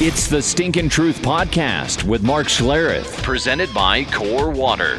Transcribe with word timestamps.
It's 0.00 0.28
the 0.28 0.40
Stinkin' 0.40 0.88
Truth 0.88 1.22
Podcast 1.22 2.04
with 2.04 2.22
Mark 2.22 2.46
Schlereth, 2.46 3.20
presented 3.24 3.74
by 3.74 4.04
Core 4.04 4.48
Water. 4.48 4.96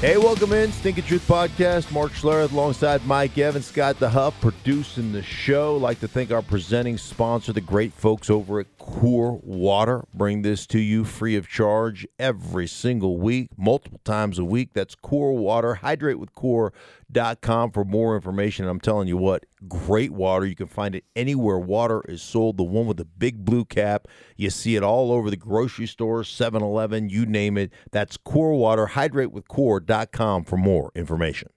Hey, 0.00 0.16
welcome 0.16 0.54
in, 0.54 0.72
Stinkin' 0.72 1.04
Truth 1.04 1.28
Podcast. 1.28 1.92
Mark 1.92 2.12
Schlereth 2.12 2.50
alongside 2.50 3.04
Mike 3.04 3.36
Evans, 3.36 3.66
Scott 3.66 3.98
the 3.98 4.08
Huff, 4.08 4.34
producing 4.40 5.12
the 5.12 5.22
show. 5.22 5.76
Like 5.76 6.00
to 6.00 6.08
thank 6.08 6.30
our 6.30 6.40
presenting 6.40 6.96
sponsor, 6.96 7.52
the 7.52 7.60
great 7.60 7.92
folks 7.92 8.30
over 8.30 8.58
at 8.58 8.78
Core 8.82 9.38
Water. 9.44 10.02
Bring 10.12 10.42
this 10.42 10.66
to 10.66 10.80
you 10.80 11.04
free 11.04 11.36
of 11.36 11.48
charge 11.48 12.04
every 12.18 12.66
single 12.66 13.16
week, 13.16 13.50
multiple 13.56 14.00
times 14.04 14.40
a 14.40 14.44
week. 14.44 14.70
That's 14.74 14.96
Core 14.96 15.34
Water. 15.36 15.76
Hydrate 15.76 16.18
with 16.18 16.34
Core.com 16.34 17.70
for 17.70 17.84
more 17.84 18.16
information. 18.16 18.66
I'm 18.66 18.80
telling 18.80 19.06
you 19.06 19.16
what, 19.16 19.46
great 19.68 20.10
water. 20.10 20.44
You 20.44 20.56
can 20.56 20.66
find 20.66 20.96
it 20.96 21.04
anywhere 21.14 21.60
water 21.60 22.02
is 22.08 22.22
sold. 22.22 22.56
The 22.56 22.64
one 22.64 22.86
with 22.86 22.96
the 22.96 23.04
big 23.04 23.44
blue 23.44 23.64
cap. 23.64 24.08
You 24.36 24.50
see 24.50 24.74
it 24.74 24.82
all 24.82 25.12
over 25.12 25.30
the 25.30 25.36
grocery 25.36 25.86
stores, 25.86 26.28
7 26.28 26.60
Eleven, 26.60 27.08
you 27.08 27.24
name 27.24 27.56
it. 27.56 27.70
That's 27.92 28.16
Core 28.16 28.54
Water. 28.54 28.86
Hydrate 28.86 29.30
with 29.30 29.46
Core.com 29.46 30.42
for 30.42 30.56
more 30.56 30.90
information. 30.96 31.50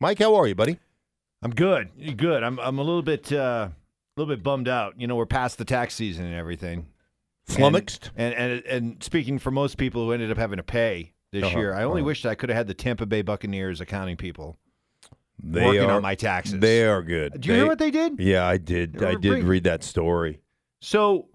Mike, 0.00 0.18
how 0.18 0.34
are 0.34 0.48
you, 0.48 0.56
buddy? 0.56 0.80
I'm 1.42 1.52
good. 1.52 2.16
Good. 2.16 2.42
I'm 2.42 2.58
I'm 2.58 2.78
a 2.78 2.82
little 2.82 3.02
bit 3.02 3.32
uh, 3.32 3.68
a 4.16 4.20
little 4.20 4.34
bit 4.34 4.42
bummed 4.42 4.68
out. 4.68 4.94
You 4.98 5.06
know, 5.06 5.16
we're 5.16 5.26
past 5.26 5.58
the 5.58 5.64
tax 5.64 5.94
season 5.94 6.26
and 6.26 6.34
everything. 6.34 6.86
Flummoxed? 7.46 8.10
And 8.16 8.34
and 8.34 8.62
and 8.66 9.02
speaking 9.02 9.38
for 9.38 9.50
most 9.50 9.76
people 9.78 10.04
who 10.04 10.12
ended 10.12 10.30
up 10.30 10.36
having 10.38 10.58
to 10.58 10.62
pay 10.62 11.12
this 11.32 11.44
Uh-huh, 11.44 11.58
year, 11.58 11.74
I 11.74 11.84
only 11.84 12.00
uh-huh. 12.02 12.06
wish 12.06 12.26
I 12.26 12.34
could 12.34 12.50
have 12.50 12.56
had 12.56 12.66
the 12.66 12.74
Tampa 12.74 13.06
Bay 13.06 13.22
Buccaneers 13.22 13.80
accounting 13.80 14.16
people 14.16 14.58
They 15.42 15.64
working 15.64 15.84
are, 15.84 15.92
on 15.92 16.02
my 16.02 16.14
taxes. 16.14 16.60
They 16.60 16.84
are 16.84 17.02
good. 17.02 17.40
Do 17.40 17.48
you 17.48 17.54
hear 17.56 17.66
what 17.66 17.78
they 17.78 17.90
did? 17.90 18.20
Yeah, 18.20 18.46
I 18.46 18.58
did. 18.58 19.02
I 19.02 19.14
did 19.14 19.44
read 19.44 19.64
that 19.64 19.82
story. 19.82 20.40
So, 20.80 21.28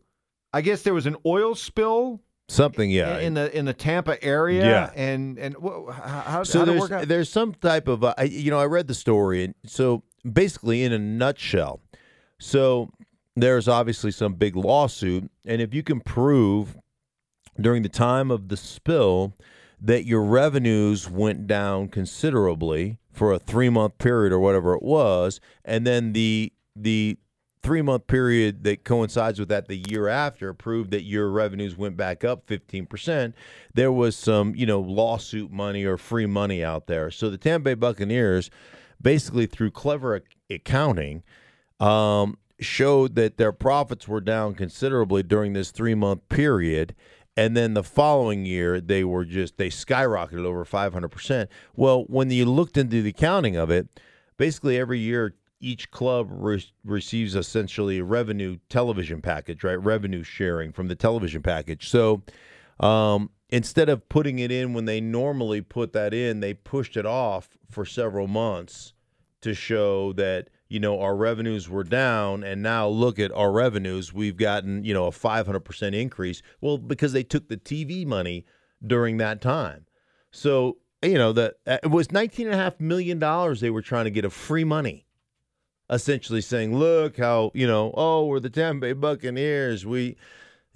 I 0.54 0.62
guess 0.62 0.84
there 0.84 0.94
was 0.94 1.06
an 1.08 1.16
oil 1.26 1.56
spill 1.56 2.22
Something, 2.50 2.90
yeah. 2.90 3.20
in 3.20 3.34
the 3.34 3.56
in 3.58 3.66
the 3.66 3.74
Tampa 3.74 4.24
area. 4.24 4.66
Yeah. 4.66 4.92
And 4.96 5.38
and 5.38 5.58
wha- 5.58 5.92
how, 5.92 6.20
how, 6.22 6.44
so 6.44 6.60
how 6.60 6.66
there's 6.66 6.80
work 6.80 6.92
out? 6.92 7.08
there's 7.08 7.30
some 7.30 7.54
type 7.54 7.90
of 7.90 8.06
uh, 8.06 8.14
you 8.24 8.50
know 8.52 8.60
I 8.60 8.66
read 8.66 8.88
the 8.88 8.94
story 8.94 9.44
and 9.44 9.56
so 9.66 10.04
basically 10.32 10.84
in 10.84 10.94
a 10.94 11.00
nutshell, 11.00 11.82
so 12.40 12.90
there's 13.36 13.68
obviously 13.68 14.12
some 14.12 14.34
big 14.34 14.56
lawsuit 14.56 15.30
and 15.46 15.62
if 15.62 15.74
you 15.74 15.84
can 15.84 16.00
prove 16.00 16.78
during 17.60 17.84
the 17.84 17.90
time 17.90 18.32
of 18.32 18.50
the 18.50 18.58
spill 18.58 19.34
that 19.80 20.06
your 20.06 20.24
revenues 20.24 21.10
went 21.10 21.48
down 21.48 21.88
considerably 21.88 22.98
for 23.12 23.34
a 23.34 23.40
three 23.40 23.70
month 23.70 23.98
period 23.98 24.32
or 24.32 24.40
whatever 24.40 24.74
it 24.74 24.84
was, 24.84 25.40
and 25.66 25.86
then 25.86 26.14
the 26.14 26.52
the 26.76 27.18
three 27.64 27.82
month 27.82 28.08
period 28.08 28.64
that 28.64 28.84
coincides 28.84 29.40
with 29.40 29.50
that 29.50 29.68
the 29.68 29.84
year 29.90 30.08
after 30.08 30.54
proved 30.54 30.92
that 30.92 31.04
your 31.04 31.30
revenues 31.30 31.76
went 31.76 31.98
back 31.98 32.24
up 32.24 32.46
15%. 32.48 33.34
There 33.74 33.92
was 33.92 34.16
some, 34.16 34.56
you 34.56 34.66
know, 34.66 34.80
lawsuit 34.80 35.52
money 35.52 35.84
or 35.84 35.98
free 35.98 36.28
money 36.28 36.64
out 36.64 36.88
there. 36.88 37.12
So 37.12 37.30
the 37.30 37.38
Tampa 37.38 37.66
Bay 37.66 37.74
Buccaneers 37.74 38.50
basically 39.02 39.48
through 39.48 39.72
clever 39.72 40.22
accounting 40.50 41.24
um, 41.80 42.38
showed 42.60 43.16
that 43.16 43.38
their 43.38 43.52
profits 43.52 44.08
were 44.08 44.22
down 44.22 44.56
considerably 44.56 45.24
during 45.24 45.54
this 45.54 45.72
three 45.72 45.96
month 45.96 46.28
period. 46.30 46.96
And 47.36 47.56
then 47.56 47.76
the 47.76 47.84
following 47.84 48.46
year, 48.46 48.82
they 48.82 49.04
were 49.04 49.24
just, 49.24 49.58
they 49.58 49.70
skyrocketed 49.70 50.44
over 50.44 50.66
500%. 50.66 51.48
Well, 51.76 52.04
when 52.06 52.32
you 52.32 52.46
looked 52.46 52.78
into 52.78 53.04
the 53.04 53.12
accounting 53.12 53.56
of 53.56 53.70
it, 53.70 53.88
basically 54.38 54.80
every 54.80 54.98
year, 55.00 55.36
each 55.60 55.92
club 55.92 56.30
re- 56.32 56.66
receives 56.84 57.36
essentially 57.36 58.00
a 58.00 58.04
revenue 58.04 58.58
television 58.70 59.22
package, 59.22 59.64
right? 59.64 59.82
Revenue 59.82 60.24
sharing 60.24 60.72
from 60.72 60.88
the 60.88 60.96
television 60.96 61.44
package. 61.44 61.90
So 61.90 62.24
um, 62.80 63.30
instead 63.50 63.90
of 63.90 64.08
putting 64.10 64.40
it 64.40 64.52
in 64.52 64.74
when 64.74 64.86
they 64.86 65.02
normally 65.02 65.62
put 65.62 65.94
that 65.94 66.14
in, 66.14 66.40
they 66.40 66.54
pushed 66.54 66.98
it 66.98 67.06
off 67.06 67.58
for 67.70 67.86
several 67.86 68.28
months 68.28 68.94
to 69.42 69.54
show 69.54 70.14
that 70.14 70.50
you 70.70 70.80
know 70.80 71.00
our 71.00 71.16
revenues 71.16 71.70
were 71.70 71.84
down 71.84 72.44
and 72.44 72.62
now 72.62 72.88
look 72.88 73.20
at 73.20 73.32
our 73.32 73.52
revenues. 73.52 74.14
We've 74.14 74.38
gotten 74.38 74.84
you 74.84 74.94
know 74.94 75.08
a 75.08 75.12
500% 75.12 75.94
increase. 75.94 76.42
Well 76.62 76.78
because 76.78 77.14
they 77.14 77.24
took 77.24 77.48
the 77.48 77.58
tv 77.58 78.06
money 78.06 78.46
during 78.86 79.18
that 79.18 79.42
time. 79.42 79.86
So 80.32 80.78
you 81.02 81.16
know 81.16 81.34
that 81.34 81.56
uh, 81.66 81.78
it 81.84 81.92
was 81.92 82.12
19 82.12 82.48
and 82.48 82.56
a 82.56 82.58
half 82.58 82.80
million 82.80 83.20
dollars 83.20 83.62
they 83.62 83.70
were 83.70 83.82
trying 83.82 84.06
to 84.06 84.12
get 84.12 84.26
of 84.26 84.34
free 84.34 84.64
money 84.64 85.06
essentially 85.92 86.42
saying 86.42 86.76
look 86.76 87.18
how 87.18 87.52
you 87.54 87.68
know 87.68 87.94
oh 87.96 88.26
we're 88.26 88.40
the 88.40 88.50
tampa 88.50 88.88
bay 88.88 88.94
buccaneers. 88.94 89.86
We 89.86 90.18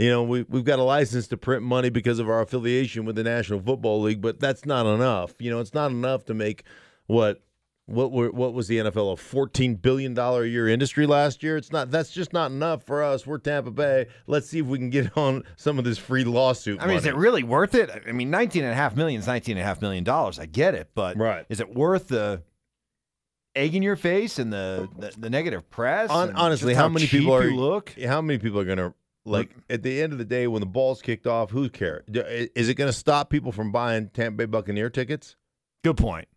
you 0.01 0.09
know, 0.09 0.23
we, 0.23 0.41
we've 0.49 0.63
got 0.63 0.79
a 0.79 0.83
license 0.83 1.27
to 1.27 1.37
print 1.37 1.61
money 1.61 1.91
because 1.91 2.17
of 2.17 2.27
our 2.27 2.41
affiliation 2.41 3.05
with 3.05 3.15
the 3.15 3.23
National 3.23 3.61
Football 3.61 4.01
League, 4.01 4.19
but 4.19 4.39
that's 4.39 4.65
not 4.65 4.87
enough. 4.87 5.35
You 5.39 5.51
know, 5.51 5.59
it's 5.59 5.75
not 5.75 5.91
enough 5.91 6.25
to 6.25 6.33
make 6.33 6.63
what 7.05 7.43
what 7.87 8.11
were, 8.11 8.29
what 8.31 8.53
was 8.53 8.67
the 8.67 8.77
NFL 8.77 9.13
a 9.13 9.15
fourteen 9.17 9.75
billion 9.75 10.13
dollar 10.13 10.43
a 10.43 10.47
year 10.47 10.67
industry 10.67 11.05
last 11.05 11.43
year? 11.43 11.57
It's 11.57 11.71
not. 11.71 11.91
That's 11.91 12.11
just 12.11 12.31
not 12.31 12.51
enough 12.51 12.83
for 12.83 13.03
us. 13.03 13.27
We're 13.27 13.37
Tampa 13.37 13.71
Bay. 13.71 14.07
Let's 14.27 14.47
see 14.47 14.59
if 14.59 14.65
we 14.65 14.77
can 14.77 14.89
get 14.89 15.17
on 15.17 15.43
some 15.57 15.77
of 15.77 15.83
this 15.85 15.97
free 15.97 16.23
lawsuit. 16.23 16.81
I 16.81 16.87
mean, 16.87 16.97
is 16.97 17.05
it 17.05 17.15
really 17.15 17.43
worth 17.43 17.75
it? 17.75 17.89
I 18.07 18.11
mean, 18.11 18.29
nineteen 18.29 18.63
and 18.63 18.71
a 18.71 18.75
half 18.75 18.95
million 18.95 19.19
is 19.19 19.27
nineteen 19.27 19.57
and 19.57 19.63
a 19.63 19.67
half 19.67 19.81
million 19.81 20.03
dollars. 20.03 20.39
I 20.39 20.45
get 20.45 20.75
it, 20.75 20.89
but 20.95 21.17
Right. 21.17 21.45
is 21.49 21.59
it 21.59 21.73
worth 21.73 22.07
the 22.07 22.43
egg 23.55 23.75
in 23.75 23.83
your 23.83 23.95
face 23.97 24.39
and 24.39 24.53
the 24.53 24.87
the, 24.97 25.11
the 25.17 25.29
negative 25.29 25.69
press? 25.69 26.09
And 26.11 26.35
honestly, 26.37 26.73
just 26.73 26.81
how 26.81 26.87
many 26.89 27.07
people 27.07 27.33
are 27.35 27.51
look? 27.51 27.93
How 28.01 28.21
many 28.21 28.39
people 28.39 28.59
are 28.59 28.65
gonna 28.65 28.93
like 29.25 29.49
at 29.69 29.83
the 29.83 30.01
end 30.01 30.13
of 30.13 30.19
the 30.19 30.25
day 30.25 30.47
when 30.47 30.61
the 30.61 30.65
ball's 30.65 31.01
kicked 31.01 31.27
off? 31.27 31.51
Who 31.51 31.69
cares? 31.69 32.03
Is 32.07 32.69
it 32.69 32.75
going 32.75 32.87
to 32.87 32.93
stop 32.97 33.29
people 33.29 33.51
from 33.51 33.71
buying 33.71 34.09
Tampa 34.09 34.37
Bay 34.37 34.45
Buccaneer 34.45 34.89
tickets? 34.89 35.35
Good 35.83 35.97
point. 35.97 36.27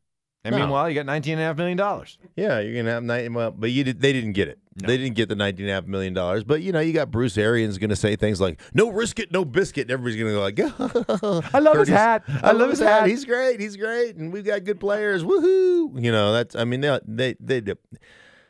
And 0.44 0.54
No. 0.54 0.60
meanwhile, 0.60 0.88
you 0.90 0.94
got 0.94 1.06
nineteen 1.06 1.34
and 1.34 1.42
a 1.42 1.44
half 1.46 1.56
million 1.56 1.78
dollars. 1.78 2.18
Yeah, 2.36 2.60
you're 2.60 2.76
gonna 2.76 2.92
have 2.92 3.02
nine. 3.02 3.32
Well, 3.32 3.50
but 3.50 3.70
you 3.70 3.82
did, 3.82 4.00
they 4.00 4.12
didn't 4.12 4.32
get 4.32 4.48
it. 4.48 4.58
No. 4.82 4.88
They 4.88 4.96
didn't 4.98 5.14
get 5.14 5.28
the 5.30 5.36
nineteen 5.36 5.66
and 5.66 5.70
a 5.70 5.74
half 5.74 5.86
million 5.86 6.12
dollars. 6.12 6.44
But 6.44 6.60
you 6.60 6.70
know, 6.72 6.80
you 6.80 6.92
got 6.92 7.10
Bruce 7.10 7.38
Arians 7.38 7.78
going 7.78 7.90
to 7.90 7.96
say 7.96 8.14
things 8.16 8.40
like 8.40 8.60
"No 8.74 8.90
risk 8.90 9.18
it, 9.20 9.32
no 9.32 9.44
biscuit," 9.44 9.82
and 9.84 9.92
everybody's 9.92 10.20
going 10.20 10.32
to 10.34 10.36
go 10.36 11.38
like, 11.40 11.50
I 11.54 11.58
love 11.60 11.78
his 11.78 11.88
hat. 11.88 12.24
I 12.42 12.52
love 12.52 12.70
his 12.70 12.80
hat. 12.80 13.06
He's 13.08 13.24
great. 13.24 13.58
He's 13.60 13.76
great, 13.76 14.16
and 14.16 14.32
we've 14.32 14.44
got 14.44 14.64
good 14.64 14.80
players. 14.80 15.22
Woohoo! 15.24 16.02
You 16.02 16.12
know, 16.12 16.32
that's. 16.32 16.54
I 16.56 16.64
mean, 16.64 16.80
they 16.80 16.98
they 17.06 17.36
they. 17.40 17.60
they 17.60 17.74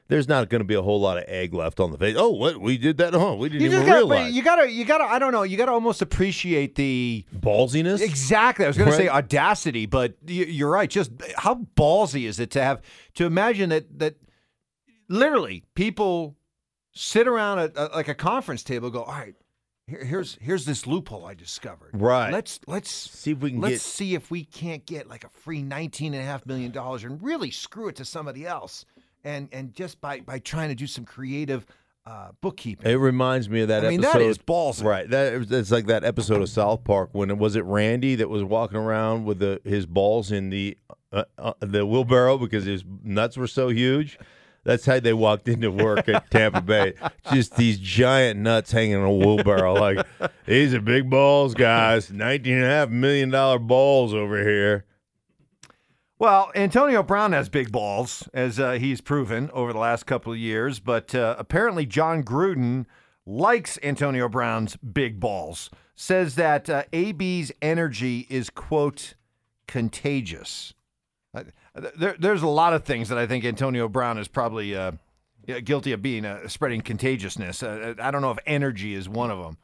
there's 0.08 0.28
not 0.28 0.48
going 0.50 0.60
to 0.60 0.64
be 0.66 0.74
a 0.74 0.82
whole 0.82 1.00
lot 1.00 1.16
of 1.18 1.24
egg 1.26 1.54
left 1.54 1.80
on 1.80 1.90
the 1.90 1.98
face. 1.98 2.14
Oh, 2.18 2.30
what 2.30 2.60
we 2.60 2.76
did 2.76 2.98
that? 2.98 3.14
Huh? 3.14 3.36
We 3.38 3.48
didn't 3.48 3.62
You 3.62 3.68
even 3.68 3.80
gotta, 3.86 3.98
realize 3.98 4.34
you 4.34 4.42
gotta, 4.42 4.70
you 4.70 4.84
gotta. 4.84 5.04
I 5.04 5.18
don't 5.18 5.32
know. 5.32 5.42
You 5.44 5.56
gotta 5.56 5.72
almost 5.72 6.02
appreciate 6.02 6.74
the 6.74 7.24
ballsiness. 7.34 8.00
exactly. 8.00 8.64
I 8.64 8.68
was 8.68 8.76
gonna 8.76 8.92
say 8.92 9.08
audacity, 9.08 9.86
but 9.86 10.14
you- 10.26 10.44
you're 10.44 10.70
right. 10.70 10.90
Just 10.90 11.10
how 11.36 11.66
ballsy 11.76 12.24
is 12.26 12.38
it 12.38 12.50
to 12.52 12.62
have 12.62 12.82
to 13.14 13.24
imagine 13.24 13.70
that 13.70 13.98
that 13.98 14.16
literally 15.08 15.64
people 15.74 16.36
sit 16.92 17.26
around 17.26 17.58
at 17.58 17.76
like 17.94 18.08
a 18.08 18.14
conference 18.14 18.62
table, 18.62 18.86
and 18.88 18.94
go, 18.94 19.02
all 19.02 19.12
right. 19.12 19.34
Here, 19.86 20.02
here's 20.02 20.38
here's 20.40 20.64
this 20.64 20.86
loophole 20.86 21.26
I 21.26 21.34
discovered. 21.34 21.90
Right. 21.92 22.32
Let's 22.32 22.58
let's 22.66 22.90
See 22.90 23.32
if 23.32 23.38
we 23.40 23.50
can 23.50 23.60
let's 23.60 23.74
get 23.74 23.80
see 23.82 24.14
if 24.14 24.30
we 24.30 24.42
can't 24.44 24.86
get 24.86 25.10
like 25.10 25.24
a 25.24 25.28
free 25.28 25.60
nineteen 25.62 26.14
and 26.14 26.22
a 26.22 26.26
half 26.26 26.46
million 26.46 26.70
dollars 26.72 27.04
and 27.04 27.22
really 27.22 27.50
screw 27.50 27.88
it 27.88 27.96
to 27.96 28.04
somebody 28.06 28.46
else. 28.46 28.86
And 29.24 29.48
and 29.52 29.72
just 29.72 30.00
by 30.00 30.20
by 30.20 30.38
trying 30.38 30.68
to 30.68 30.74
do 30.74 30.86
some 30.86 31.04
creative 31.04 31.66
uh, 32.06 32.28
bookkeeping. 32.40 32.90
It 32.90 32.96
reminds 32.96 33.48
me 33.48 33.62
of 33.62 33.68
that 33.68 33.84
episode. 33.84 33.86
I 33.86 33.90
mean, 33.90 34.04
episode. 34.04 34.18
that 34.18 34.24
is 34.26 34.38
ballsy. 34.38 34.84
Right. 34.84 35.08
That 35.08 35.50
it's 35.50 35.70
like 35.70 35.86
that 35.86 36.04
episode 36.04 36.42
of 36.42 36.48
South 36.48 36.84
Park 36.84 37.10
when 37.12 37.30
it 37.30 37.38
was 37.38 37.56
it 37.56 37.64
Randy 37.64 38.14
that 38.16 38.28
was 38.28 38.44
walking 38.44 38.76
around 38.76 39.24
with 39.24 39.38
the 39.38 39.60
his 39.64 39.86
balls 39.86 40.30
in 40.30 40.50
the 40.50 40.76
uh, 41.12 41.24
uh, 41.38 41.52
the 41.60 41.86
wheelbarrow 41.86 42.38
because 42.38 42.64
his 42.64 42.84
nuts 43.02 43.36
were 43.36 43.46
so 43.46 43.68
huge. 43.68 44.18
That's 44.64 44.86
how 44.86 44.98
they 44.98 45.12
walked 45.12 45.46
into 45.46 45.70
work 45.70 46.08
at 46.08 46.30
Tampa 46.30 46.62
Bay. 46.62 46.94
Just 47.32 47.56
these 47.56 47.78
giant 47.78 48.40
nuts 48.40 48.72
hanging 48.72 48.92
in 48.92 49.02
a 49.02 49.12
wheelbarrow. 49.12 49.74
Like, 49.74 50.06
these 50.46 50.72
are 50.72 50.80
big 50.80 51.10
balls, 51.10 51.52
guys. 51.52 52.10
Nineteen 52.10 52.54
and 52.54 52.64
a 52.64 52.68
half 52.68 52.88
million 52.88 53.30
dollar 53.30 53.58
balls 53.58 54.14
over 54.14 54.42
here. 54.42 54.86
Well, 56.18 56.52
Antonio 56.54 57.02
Brown 57.02 57.32
has 57.32 57.48
big 57.48 57.72
balls, 57.72 58.28
as 58.32 58.60
uh, 58.60 58.72
he's 58.72 59.00
proven 59.00 59.50
over 59.52 59.72
the 59.72 59.80
last 59.80 60.06
couple 60.06 60.32
of 60.32 60.38
years. 60.38 60.78
But 60.78 61.14
uh, 61.14 61.34
apparently, 61.38 61.86
Jon 61.86 62.22
Gruden 62.22 62.86
likes 63.26 63.78
Antonio 63.82 64.28
Brown's 64.28 64.76
big 64.76 65.18
balls. 65.18 65.70
Says 65.96 66.36
that 66.36 66.70
uh, 66.70 66.84
AB's 66.92 67.52
energy 67.60 68.26
is 68.30 68.50
quote 68.50 69.14
contagious. 69.66 70.74
Uh, 71.34 71.44
there, 71.96 72.16
there's 72.18 72.42
a 72.42 72.48
lot 72.48 72.72
of 72.72 72.84
things 72.84 73.08
that 73.08 73.18
I 73.18 73.26
think 73.26 73.44
Antonio 73.44 73.88
Brown 73.88 74.18
is 74.18 74.28
probably 74.28 74.76
uh, 74.76 74.92
guilty 75.64 75.92
of 75.92 76.00
being 76.00 76.24
uh, 76.24 76.46
spreading 76.48 76.80
contagiousness. 76.80 77.62
Uh, 77.62 77.94
I 77.98 78.10
don't 78.10 78.22
know 78.22 78.30
if 78.30 78.38
energy 78.46 78.94
is 78.94 79.08
one 79.08 79.30
of 79.30 79.42
them. 79.42 79.58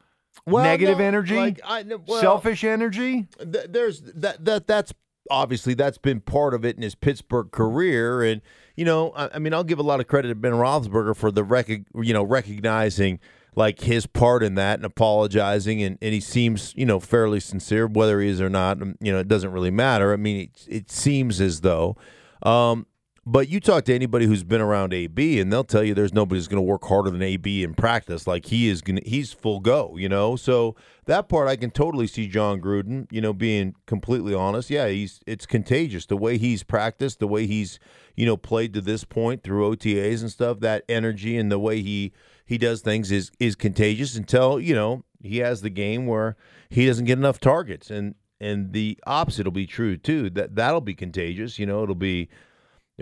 Negative 0.47 0.97
no, 0.97 1.03
energy, 1.03 1.35
like, 1.35 1.59
I- 1.63 1.83
well, 1.83 2.21
selfish 2.21 2.63
energy. 2.63 3.27
th- 3.39 3.67
there's 3.69 4.01
that 4.01 4.43
that 4.45 4.65
that's 4.65 4.93
obviously 5.29 5.73
that's 5.73 5.97
been 5.97 6.21
part 6.21 6.53
of 6.53 6.65
it 6.65 6.75
in 6.75 6.81
his 6.81 6.95
Pittsburgh 6.95 7.51
career, 7.51 8.23
and 8.23 8.41
you 8.75 8.85
know, 8.85 9.11
I, 9.11 9.29
I 9.35 9.39
mean, 9.39 9.53
I'll 9.53 9.63
give 9.63 9.79
a 9.79 9.83
lot 9.83 9.99
of 9.99 10.07
credit 10.07 10.29
to 10.29 10.35
Ben 10.35 10.53
Roethlisberger 10.53 11.15
for 11.15 11.31
the 11.31 11.43
rec- 11.43 11.67
you 11.69 12.13
know 12.13 12.23
recognizing 12.23 13.19
like 13.55 13.81
his 13.81 14.07
part 14.07 14.43
in 14.43 14.55
that 14.55 14.79
and 14.79 14.85
apologizing. 14.85 15.83
And, 15.83 15.97
and 16.01 16.13
he 16.13 16.19
seems 16.19 16.73
you 16.75 16.85
know 16.85 16.99
fairly 16.99 17.39
sincere 17.39 17.87
whether 17.87 18.21
he 18.21 18.29
is 18.29 18.41
or 18.41 18.49
not 18.49 18.81
um, 18.81 18.95
you 18.99 19.11
know 19.11 19.19
it 19.19 19.27
doesn't 19.27 19.51
really 19.51 19.71
matter. 19.71 20.13
I 20.13 20.17
mean 20.17 20.41
it, 20.41 20.67
it 20.67 20.91
seems 20.91 21.41
as 21.41 21.61
though 21.61 21.97
um, 22.43 22.87
but 23.25 23.49
you 23.49 23.59
talk 23.59 23.85
to 23.85 23.93
anybody 23.93 24.25
who's 24.25 24.43
been 24.43 24.61
around 24.61 24.93
AB, 24.93 25.39
and 25.39 25.53
they'll 25.53 25.63
tell 25.63 25.83
you 25.83 25.93
there's 25.93 26.13
nobody 26.13 26.39
who's 26.39 26.47
going 26.47 26.57
to 26.57 26.67
work 26.67 26.83
harder 26.85 27.11
than 27.11 27.21
AB 27.21 27.63
in 27.63 27.75
practice. 27.75 28.25
Like 28.25 28.45
he 28.45 28.67
is 28.67 28.81
going, 28.81 28.99
he's 29.05 29.31
full 29.31 29.59
go. 29.59 29.95
You 29.95 30.09
know, 30.09 30.35
so 30.35 30.75
that 31.05 31.29
part 31.29 31.47
I 31.47 31.55
can 31.55 31.69
totally 31.69 32.07
see 32.07 32.27
Jon 32.27 32.59
Gruden. 32.59 33.05
You 33.11 33.21
know, 33.21 33.31
being 33.31 33.75
completely 33.85 34.33
honest, 34.33 34.71
yeah, 34.71 34.87
he's 34.87 35.19
it's 35.27 35.45
contagious 35.45 36.07
the 36.07 36.17
way 36.17 36.39
he's 36.39 36.63
practiced, 36.63 37.19
the 37.19 37.27
way 37.27 37.45
he's 37.45 37.79
you 38.15 38.25
know 38.25 38.37
played 38.37 38.73
to 38.73 38.81
this 38.81 39.03
point 39.03 39.43
through 39.43 39.75
OTAs 39.75 40.21
and 40.21 40.31
stuff. 40.31 40.59
That 40.61 40.83
energy 40.89 41.37
and 41.37 41.51
the 41.51 41.59
way 41.59 41.83
he 41.83 42.13
he 42.43 42.57
does 42.57 42.81
things 42.81 43.11
is 43.11 43.31
is 43.39 43.55
contagious 43.55 44.15
until 44.15 44.59
you 44.59 44.73
know 44.73 45.05
he 45.21 45.37
has 45.37 45.61
the 45.61 45.69
game 45.69 46.07
where 46.07 46.37
he 46.69 46.87
doesn't 46.87 47.05
get 47.05 47.19
enough 47.19 47.39
targets, 47.39 47.91
and 47.91 48.15
and 48.39 48.73
the 48.73 48.97
opposite 49.05 49.45
will 49.45 49.51
be 49.51 49.67
true 49.67 49.95
too. 49.95 50.31
That 50.31 50.55
that'll 50.55 50.81
be 50.81 50.95
contagious. 50.95 51.59
You 51.59 51.67
know, 51.67 51.83
it'll 51.83 51.93
be 51.93 52.27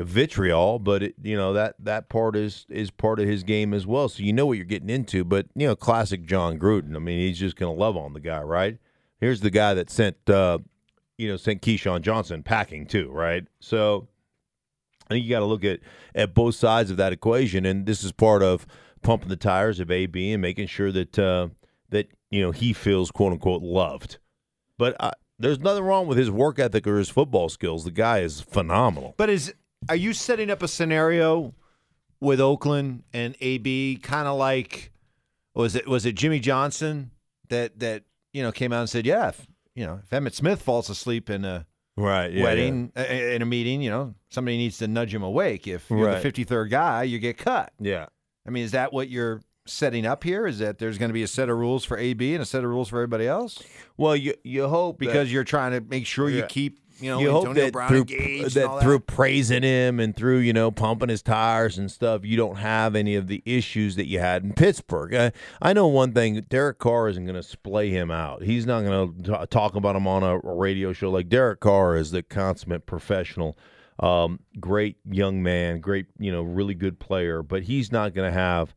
vitriol, 0.03 0.79
but 0.79 1.03
it, 1.03 1.15
you 1.21 1.35
know 1.35 1.53
that 1.53 1.75
that 1.79 2.09
part 2.09 2.35
is 2.35 2.65
is 2.69 2.91
part 2.91 3.19
of 3.19 3.27
his 3.27 3.43
game 3.43 3.73
as 3.73 3.85
well. 3.85 4.09
So 4.09 4.23
you 4.23 4.33
know 4.33 4.45
what 4.45 4.57
you're 4.57 4.65
getting 4.65 4.89
into. 4.89 5.23
But 5.23 5.47
you 5.55 5.67
know, 5.67 5.75
classic 5.75 6.25
Jon 6.25 6.57
Gruden. 6.59 6.95
I 6.95 6.99
mean, 6.99 7.19
he's 7.19 7.39
just 7.39 7.55
going 7.55 7.73
to 7.73 7.79
love 7.79 7.97
on 7.97 8.13
the 8.13 8.19
guy, 8.19 8.41
right? 8.41 8.77
Here's 9.19 9.41
the 9.41 9.49
guy 9.49 9.73
that 9.73 9.89
sent 9.89 10.29
uh, 10.29 10.59
you 11.17 11.27
know 11.27 11.37
sent 11.37 11.61
Keyshawn 11.61 12.01
Johnson 12.01 12.43
packing 12.43 12.85
too, 12.85 13.09
right? 13.11 13.45
So 13.59 14.07
I 15.09 15.15
think 15.15 15.25
you 15.25 15.29
got 15.31 15.39
to 15.39 15.45
look 15.45 15.63
at 15.63 15.79
at 16.15 16.33
both 16.33 16.55
sides 16.55 16.91
of 16.91 16.97
that 16.97 17.13
equation, 17.13 17.65
and 17.65 17.85
this 17.85 18.03
is 18.03 18.11
part 18.11 18.43
of 18.43 18.65
pumping 19.01 19.29
the 19.29 19.35
tires 19.35 19.79
of 19.79 19.91
AB 19.91 20.31
and 20.31 20.41
making 20.41 20.67
sure 20.67 20.91
that 20.91 21.17
uh, 21.17 21.49
that 21.89 22.09
you 22.29 22.41
know 22.41 22.51
he 22.51 22.73
feels 22.73 23.11
quote 23.11 23.33
unquote 23.33 23.61
loved. 23.61 24.17
But 24.77 24.95
uh, 24.99 25.11
there's 25.39 25.59
nothing 25.59 25.83
wrong 25.83 26.07
with 26.07 26.17
his 26.17 26.29
work 26.29 26.59
ethic 26.59 26.85
or 26.85 26.97
his 26.97 27.09
football 27.09 27.49
skills. 27.49 27.85
The 27.85 27.91
guy 27.91 28.19
is 28.19 28.41
phenomenal. 28.41 29.15
But 29.17 29.29
is 29.29 29.53
are 29.87 29.95
you 29.95 30.13
setting 30.13 30.49
up 30.49 30.61
a 30.61 30.67
scenario 30.67 31.53
with 32.19 32.41
Oakland 32.41 33.03
and 33.13 33.35
AB, 33.39 33.99
kind 34.01 34.27
of 34.27 34.37
like 34.37 34.91
was 35.53 35.75
it 35.75 35.87
was 35.87 36.05
it 36.05 36.15
Jimmy 36.15 36.39
Johnson 36.39 37.11
that 37.49 37.79
that 37.79 38.03
you 38.33 38.43
know 38.43 38.51
came 38.51 38.73
out 38.73 38.81
and 38.81 38.89
said, 38.89 39.05
yeah, 39.05 39.29
if, 39.29 39.47
you 39.75 39.85
know, 39.85 39.99
if 40.03 40.09
Emmitt 40.09 40.33
Smith 40.33 40.61
falls 40.61 40.89
asleep 40.89 41.29
in 41.29 41.45
a 41.45 41.65
right 41.97 42.31
yeah, 42.31 42.43
wedding 42.43 42.91
yeah. 42.95 43.03
in 43.03 43.41
a 43.41 43.45
meeting, 43.45 43.81
you 43.81 43.89
know, 43.89 44.13
somebody 44.29 44.57
needs 44.57 44.77
to 44.79 44.87
nudge 44.87 45.13
him 45.13 45.23
awake. 45.23 45.67
If 45.67 45.89
you're 45.89 46.07
right. 46.07 46.21
the 46.21 46.31
53rd 46.31 46.69
guy, 46.69 47.03
you 47.03 47.19
get 47.19 47.37
cut. 47.37 47.73
Yeah. 47.79 48.07
I 48.47 48.51
mean, 48.51 48.63
is 48.63 48.71
that 48.71 48.93
what 48.93 49.09
you're 49.09 49.41
setting 49.65 50.05
up 50.05 50.23
here? 50.23 50.47
Is 50.47 50.59
that 50.59 50.79
there's 50.79 50.97
going 50.97 51.09
to 51.09 51.13
be 51.13 51.23
a 51.23 51.27
set 51.27 51.49
of 51.49 51.57
rules 51.57 51.85
for 51.85 51.97
AB 51.97 52.33
and 52.33 52.41
a 52.41 52.45
set 52.45 52.63
of 52.63 52.69
rules 52.69 52.89
for 52.89 52.97
everybody 52.97 53.27
else? 53.27 53.61
Well, 53.97 54.15
you 54.15 54.33
you 54.43 54.67
hope 54.67 54.97
because 54.97 55.27
that, 55.27 55.33
you're 55.33 55.43
trying 55.43 55.71
to 55.71 55.81
make 55.81 56.05
sure 56.05 56.29
yeah. 56.29 56.37
you 56.37 56.43
keep 56.43 56.79
you 57.01 57.09
know, 57.09 57.19
you 57.19 57.27
Antonio 57.27 57.45
hope 57.45 57.55
that 57.55 57.73
Brown 57.73 57.89
through 57.89 58.49
that, 58.49 58.65
all 58.65 58.81
through 58.81 58.99
praising 58.99 59.63
him 59.63 59.99
and 59.99 60.15
through 60.15 60.37
you 60.39 60.53
know 60.53 60.71
pumping 60.71 61.09
his 61.09 61.21
tires 61.21 61.77
and 61.77 61.89
stuff, 61.91 62.25
you 62.25 62.37
don't 62.37 62.57
have 62.57 62.95
any 62.95 63.15
of 63.15 63.27
the 63.27 63.41
issues 63.45 63.95
that 63.95 64.07
you 64.07 64.19
had 64.19 64.43
in 64.43 64.53
Pittsburgh. 64.53 65.13
I, 65.13 65.31
I 65.61 65.73
know 65.73 65.87
one 65.87 66.13
thing: 66.13 66.41
Derek 66.49 66.79
Carr 66.79 67.09
isn't 67.09 67.25
going 67.25 67.35
to 67.35 67.43
splay 67.43 67.89
him 67.89 68.11
out. 68.11 68.43
He's 68.43 68.65
not 68.65 68.83
going 68.83 69.23
to 69.23 69.47
talk 69.47 69.75
about 69.75 69.95
him 69.95 70.07
on 70.07 70.23
a, 70.23 70.35
a 70.39 70.55
radio 70.55 70.93
show. 70.93 71.09
Like 71.09 71.29
Derek 71.29 71.59
Carr 71.59 71.95
is 71.95 72.11
the 72.11 72.23
consummate 72.23 72.85
professional. 72.85 73.57
Um, 73.99 74.39
great 74.59 74.95
young 75.09 75.43
man, 75.43 75.81
great, 75.81 76.05
you 76.17 76.31
know, 76.31 76.41
really 76.41 76.73
good 76.73 76.99
player, 76.99 77.43
but 77.43 77.63
he's 77.63 77.91
not 77.91 78.13
going 78.13 78.31
to 78.31 78.37
have 78.37 78.73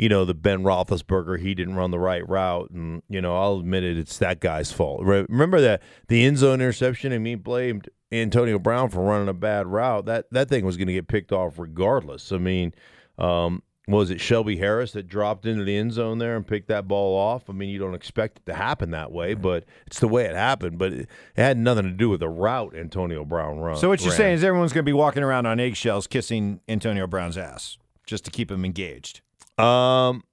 you 0.00 0.08
know, 0.08 0.24
the 0.24 0.32
Ben 0.32 0.62
Roethlisberger, 0.62 1.38
he 1.38 1.54
didn't 1.54 1.74
run 1.74 1.90
the 1.90 1.98
right 1.98 2.26
route, 2.26 2.70
and 2.70 3.02
you 3.10 3.20
know, 3.20 3.36
I'll 3.36 3.58
admit 3.58 3.84
it, 3.84 3.98
it's 3.98 4.16
that 4.16 4.40
guy's 4.40 4.72
fault. 4.72 5.02
Remember 5.04 5.60
that 5.60 5.82
the 6.08 6.24
end 6.24 6.38
zone 6.38 6.62
interception, 6.62 7.12
and 7.12 7.22
me 7.22 7.34
blamed 7.34 7.90
Antonio 8.10 8.58
Brown 8.58 8.88
for 8.88 9.04
running 9.04 9.28
a 9.28 9.34
bad 9.34 9.66
route. 9.66 10.06
That 10.06 10.24
that 10.30 10.48
thing 10.48 10.64
was 10.64 10.78
going 10.78 10.86
to 10.86 10.94
get 10.94 11.06
picked 11.06 11.32
off 11.32 11.58
regardless. 11.58 12.32
I 12.32 12.38
mean, 12.38 12.72
um, 13.18 13.62
was 13.88 14.08
it 14.08 14.22
Shelby 14.22 14.56
Harris 14.56 14.92
that 14.92 15.06
dropped 15.06 15.44
into 15.44 15.64
the 15.64 15.76
end 15.76 15.92
zone 15.92 16.16
there 16.16 16.34
and 16.34 16.46
picked 16.46 16.68
that 16.68 16.88
ball 16.88 17.14
off? 17.14 17.50
I 17.50 17.52
mean, 17.52 17.68
you 17.68 17.78
don't 17.78 17.94
expect 17.94 18.38
it 18.38 18.46
to 18.46 18.54
happen 18.54 18.92
that 18.92 19.12
way, 19.12 19.34
but 19.34 19.66
it's 19.86 20.00
the 20.00 20.08
way 20.08 20.24
it 20.24 20.34
happened. 20.34 20.78
But 20.78 20.94
it, 20.94 21.08
had 21.36 21.58
nothing 21.58 21.84
to 21.84 21.90
do 21.90 22.08
with 22.08 22.20
the 22.20 22.28
route 22.30 22.74
Antonio 22.74 23.22
Brown 23.26 23.58
run. 23.58 23.76
So 23.76 23.90
what 23.90 24.00
you're 24.00 24.12
ran. 24.12 24.16
saying 24.16 24.34
is 24.36 24.44
everyone's 24.44 24.72
going 24.72 24.84
to 24.86 24.88
be 24.88 24.94
walking 24.94 25.22
around 25.22 25.44
on 25.44 25.60
eggshells, 25.60 26.06
kissing 26.06 26.60
Antonio 26.70 27.06
Brown's 27.06 27.36
ass 27.36 27.76
just 28.06 28.24
to 28.24 28.30
keep 28.30 28.50
him 28.50 28.64
engaged. 28.64 29.20
Um, 29.60 30.24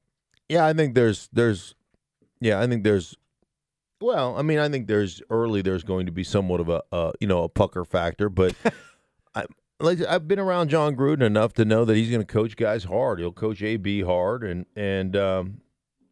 yeah, 0.49 0.65
I 0.65 0.73
think 0.73 0.95
there's 0.95 1.29
there's, 1.33 1.75
yeah, 2.39 2.59
I 2.59 2.67
think 2.67 2.83
there's. 2.83 3.15
Well, 3.99 4.37
I 4.37 4.43
mean, 4.43 4.59
I 4.59 4.69
think 4.69 4.87
there's 4.87 5.21
early. 5.29 5.61
There's 5.61 5.83
going 5.83 6.05
to 6.05 6.11
be 6.11 6.23
somewhat 6.23 6.59
of 6.59 6.69
a, 6.69 6.83
uh, 6.91 7.11
you 7.19 7.27
know, 7.27 7.43
a 7.43 7.49
pucker 7.49 7.83
factor, 7.83 8.29
but 8.29 8.55
I 9.35 9.45
like 9.79 10.01
I've 10.05 10.27
been 10.27 10.39
around 10.39 10.69
Jon 10.69 10.95
Gruden 10.95 11.23
enough 11.23 11.53
to 11.53 11.65
know 11.65 11.85
that 11.85 11.95
he's 11.95 12.09
going 12.09 12.21
to 12.21 12.25
coach 12.25 12.55
guys 12.55 12.83
hard. 12.85 13.19
He'll 13.19 13.31
coach 13.31 13.61
AB 13.61 14.01
hard, 14.01 14.43
and 14.43 14.65
and 14.75 15.15
um, 15.15 15.61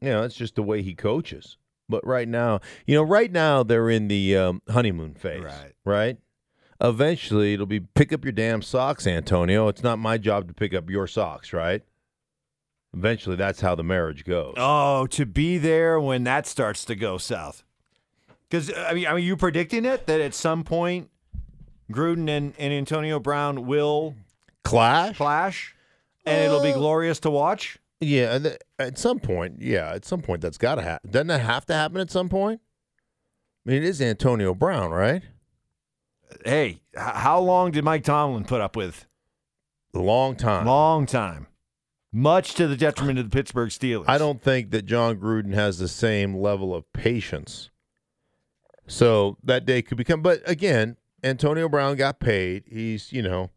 you 0.01 0.09
know, 0.09 0.23
it's 0.23 0.35
just 0.35 0.55
the 0.55 0.63
way 0.63 0.81
he 0.81 0.93
coaches. 0.93 1.57
But 1.87 2.05
right 2.05 2.27
now, 2.27 2.61
you 2.87 2.95
know, 2.95 3.03
right 3.03 3.31
now 3.31 3.61
they're 3.61 3.89
in 3.89 4.07
the 4.07 4.35
um, 4.35 4.61
honeymoon 4.69 5.13
phase, 5.13 5.43
right? 5.43 5.73
Right. 5.83 6.17
Eventually, 6.81 7.53
it'll 7.53 7.67
be 7.67 7.79
pick 7.79 8.11
up 8.11 8.25
your 8.25 8.31
damn 8.31 8.61
socks, 8.61 9.07
Antonio. 9.07 9.67
It's 9.67 9.83
not 9.83 9.99
my 9.99 10.17
job 10.17 10.47
to 10.47 10.53
pick 10.53 10.73
up 10.73 10.89
your 10.89 11.07
socks, 11.07 11.53
right? 11.53 11.83
Eventually, 12.95 13.35
that's 13.35 13.59
how 13.59 13.75
the 13.75 13.83
marriage 13.83 14.23
goes. 14.23 14.53
Oh, 14.55 15.05
to 15.07 15.25
be 15.25 15.57
there 15.57 15.99
when 15.99 16.23
that 16.23 16.47
starts 16.47 16.85
to 16.85 16.95
go 16.95 17.17
south. 17.17 17.63
Because 18.49 18.71
I 18.73 18.93
mean, 18.93 19.05
are 19.05 19.19
you 19.19 19.35
predicting 19.35 19.83
it 19.83 20.07
that 20.07 20.21
at 20.21 20.33
some 20.33 20.63
point 20.63 21.09
Gruden 21.91 22.29
and, 22.29 22.53
and 22.57 22.73
Antonio 22.73 23.19
Brown 23.19 23.65
will 23.67 24.15
clash, 24.63 25.17
clash, 25.17 25.75
and 26.25 26.41
uh, 26.41 26.45
it'll 26.45 26.61
be 26.63 26.71
uh, 26.71 26.77
glorious 26.77 27.19
to 27.21 27.29
watch? 27.29 27.77
Yeah, 27.99 28.39
th- 28.39 28.57
at 28.79 28.97
some 28.97 29.19
point, 29.19 29.61
yeah, 29.61 29.91
at 29.93 30.05
some 30.05 30.21
point 30.21 30.41
that's 30.41 30.57
got 30.57 30.75
to 30.75 30.81
happen. 30.81 31.11
Doesn't 31.11 31.27
that 31.27 31.41
have 31.41 31.65
to 31.65 31.73
happen 31.73 31.99
at 31.99 32.09
some 32.11 32.29
point? 32.29 32.61
I 33.65 33.71
mean, 33.71 33.77
it 33.77 33.83
is 33.83 34.01
Antonio 34.01 34.53
Brown, 34.53 34.91
right? 34.91 35.23
Hey, 36.45 36.81
h- 36.95 37.01
how 37.13 37.39
long 37.39 37.71
did 37.71 37.83
Mike 37.83 38.03
Tomlin 38.03 38.45
put 38.45 38.61
up 38.61 38.77
with? 38.77 39.05
A 39.93 39.99
long 39.99 40.35
time. 40.35 40.65
Long 40.65 41.05
time 41.05 41.47
much 42.15 42.53
to 42.53 42.65
the 42.65 42.77
detriment 42.77 43.19
of 43.19 43.29
the 43.29 43.35
Pittsburgh 43.35 43.69
Steelers. 43.69 44.05
I 44.07 44.17
don't 44.17 44.41
think 44.41 44.71
that 44.71 44.85
Jon 44.85 45.17
Gruden 45.17 45.53
has 45.53 45.79
the 45.79 45.89
same 45.89 46.33
level 46.37 46.73
of 46.73 46.91
patience. 46.93 47.69
So 48.87 49.37
that 49.43 49.65
day 49.65 49.81
could 49.81 49.97
become, 49.97 50.21
but 50.21 50.41
again, 50.45 50.95
Antonio 51.23 51.67
Brown 51.67 51.97
got 51.97 52.21
paid. 52.21 52.63
He's, 52.67 53.11
you 53.11 53.21
know, 53.21 53.51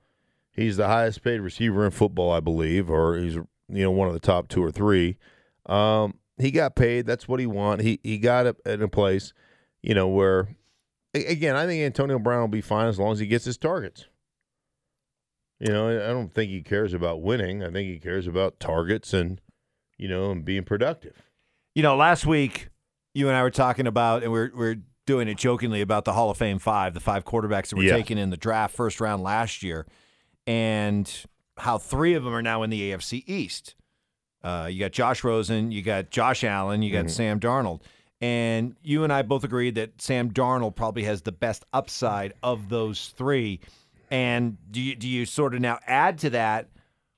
he's 0.51 0.77
the 0.77 0.89
highest 0.89 1.23
paid 1.23 1.41
receiver 1.41 1.85
in 1.85 1.93
football, 1.93 2.33
I 2.33 2.41
believe, 2.41 2.91
or 2.91 3.17
he's, 3.17 3.35
you 3.35 3.47
know, 3.69 3.93
one 3.93 4.09
of 4.09 4.15
the 4.15 4.21
top 4.21 4.49
two 4.49 4.65
or 4.65 4.73
three. 4.73 5.19
Um, 5.67 6.15
he 6.37 6.51
got 6.51 6.75
paid. 6.75 7.07
That's 7.07 7.29
what 7.29 7.39
he 7.39 7.47
wanted. 7.47 7.85
He 7.85 8.01
he 8.03 8.19
got 8.19 8.47
it 8.47 8.57
in 8.67 8.83
a 8.83 8.89
place, 8.89 9.33
you 9.83 9.95
know, 9.95 10.09
where 10.09 10.49
again, 11.15 11.55
I 11.55 11.67
think 11.67 11.83
Antonio 11.83 12.19
Brown 12.19 12.41
will 12.41 12.49
be 12.49 12.61
fine 12.61 12.89
as 12.89 12.99
long 12.99 13.13
as 13.13 13.19
he 13.19 13.27
gets 13.27 13.45
his 13.45 13.59
targets. 13.59 14.07
You 15.61 15.73
know, 15.73 15.89
I 15.89 16.09
don't 16.09 16.33
think 16.33 16.51
he 16.51 16.63
cares 16.63 16.95
about 16.95 17.23
winning. 17.23 17.65
I 17.65 17.71
think 17.71 17.89
he 17.89 17.99
cares 17.99 18.27
about 18.27 18.61
targets 18.61 19.13
and, 19.13 19.41
you 19.97 20.09
know, 20.09 20.31
and 20.31 20.45
being 20.45 20.63
productive. 20.63 21.23
You 21.75 21.83
know, 21.83 21.97
last 21.97 22.27
week 22.27 22.69
you 23.15 23.29
and 23.29 23.37
I 23.37 23.43
were 23.43 23.51
talking 23.51 23.87
about, 23.87 24.23
and 24.23 24.31
we're 24.31 24.51
we're 24.55 24.77
doing 25.07 25.27
it 25.27 25.39
jokingly 25.39 25.81
about 25.81 26.05
the 26.05 26.13
Hall 26.13 26.31
of 26.31 26.37
Fame 26.37 26.59
five, 26.59 26.95
the 26.95 27.01
five 27.01 27.25
quarterbacks 27.25 27.71
that 27.71 27.77
were 27.77 27.83
yeah. 27.83 27.97
taken 27.97 28.19
in 28.19 28.31
the 28.31 28.37
draft 28.37 28.75
first 28.75 29.01
round 29.01 29.23
last 29.23 29.63
year, 29.63 29.87
and 30.47 31.25
how 31.57 31.79
three 31.79 32.15
of 32.15 32.25
them 32.25 32.35
are 32.35 32.43
now 32.43 32.63
in 32.63 32.71
the 32.71 32.93
AFC 32.93 33.25
East. 33.27 33.75
Uh, 34.43 34.69
you 34.71 34.79
got 34.79 34.93
Josh 34.93 35.25
Rosen, 35.25 35.73
you 35.73 35.83
got 35.83 36.11
Josh 36.11 36.45
Allen, 36.45 36.83
you 36.83 36.93
got 36.93 37.07
mm-hmm. 37.07 37.09
Sam 37.09 37.41
Darnold. 37.41 37.83
And 38.21 38.77
you 38.83 39.05
and 39.05 39.13
I 39.13 39.23
both 39.23 39.45
agreed 39.45 39.77
that 39.77 40.01
Sam 40.01 40.31
Darnold 40.31 40.75
probably 40.75 41.05
has 41.05 41.23
the 41.23 41.33
best 41.33 41.65
upside 41.73 42.33
of 42.43 42.69
those 42.69 43.09
three. 43.17 43.61
And 44.11 44.57
do 44.71 44.81
you 44.81 44.95
do 44.95 45.09
you 45.09 45.27
sort 45.27 45.55
of 45.55 45.61
now 45.61 45.79
add 45.87 46.19
to 46.19 46.31
that 46.31 46.69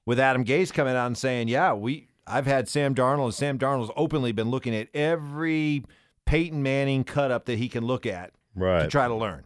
with 0.06 0.18
Adam 0.18 0.44
Gase 0.44 0.72
coming 0.72 0.94
out 0.94 1.06
and 1.06 1.16
saying, 1.16 1.48
"Yeah, 1.48 1.72
we 1.72 2.08
I've 2.26 2.46
had 2.46 2.68
Sam 2.68 2.94
Darnold, 2.94 3.26
and 3.26 3.34
Sam 3.34 3.58
Darnold's 3.58 3.92
openly 3.96 4.32
been 4.32 4.50
looking 4.50 4.74
at 4.74 4.88
every 4.94 5.84
Peyton 6.26 6.62
Manning 6.62 7.04
cut 7.04 7.30
up 7.30 7.44
that 7.46 7.58
he 7.58 7.68
can 7.68 7.84
look 7.84 8.06
at 8.06 8.32
right. 8.54 8.82
to 8.82 8.88
try 8.88 9.06
to 9.06 9.14
learn." 9.14 9.44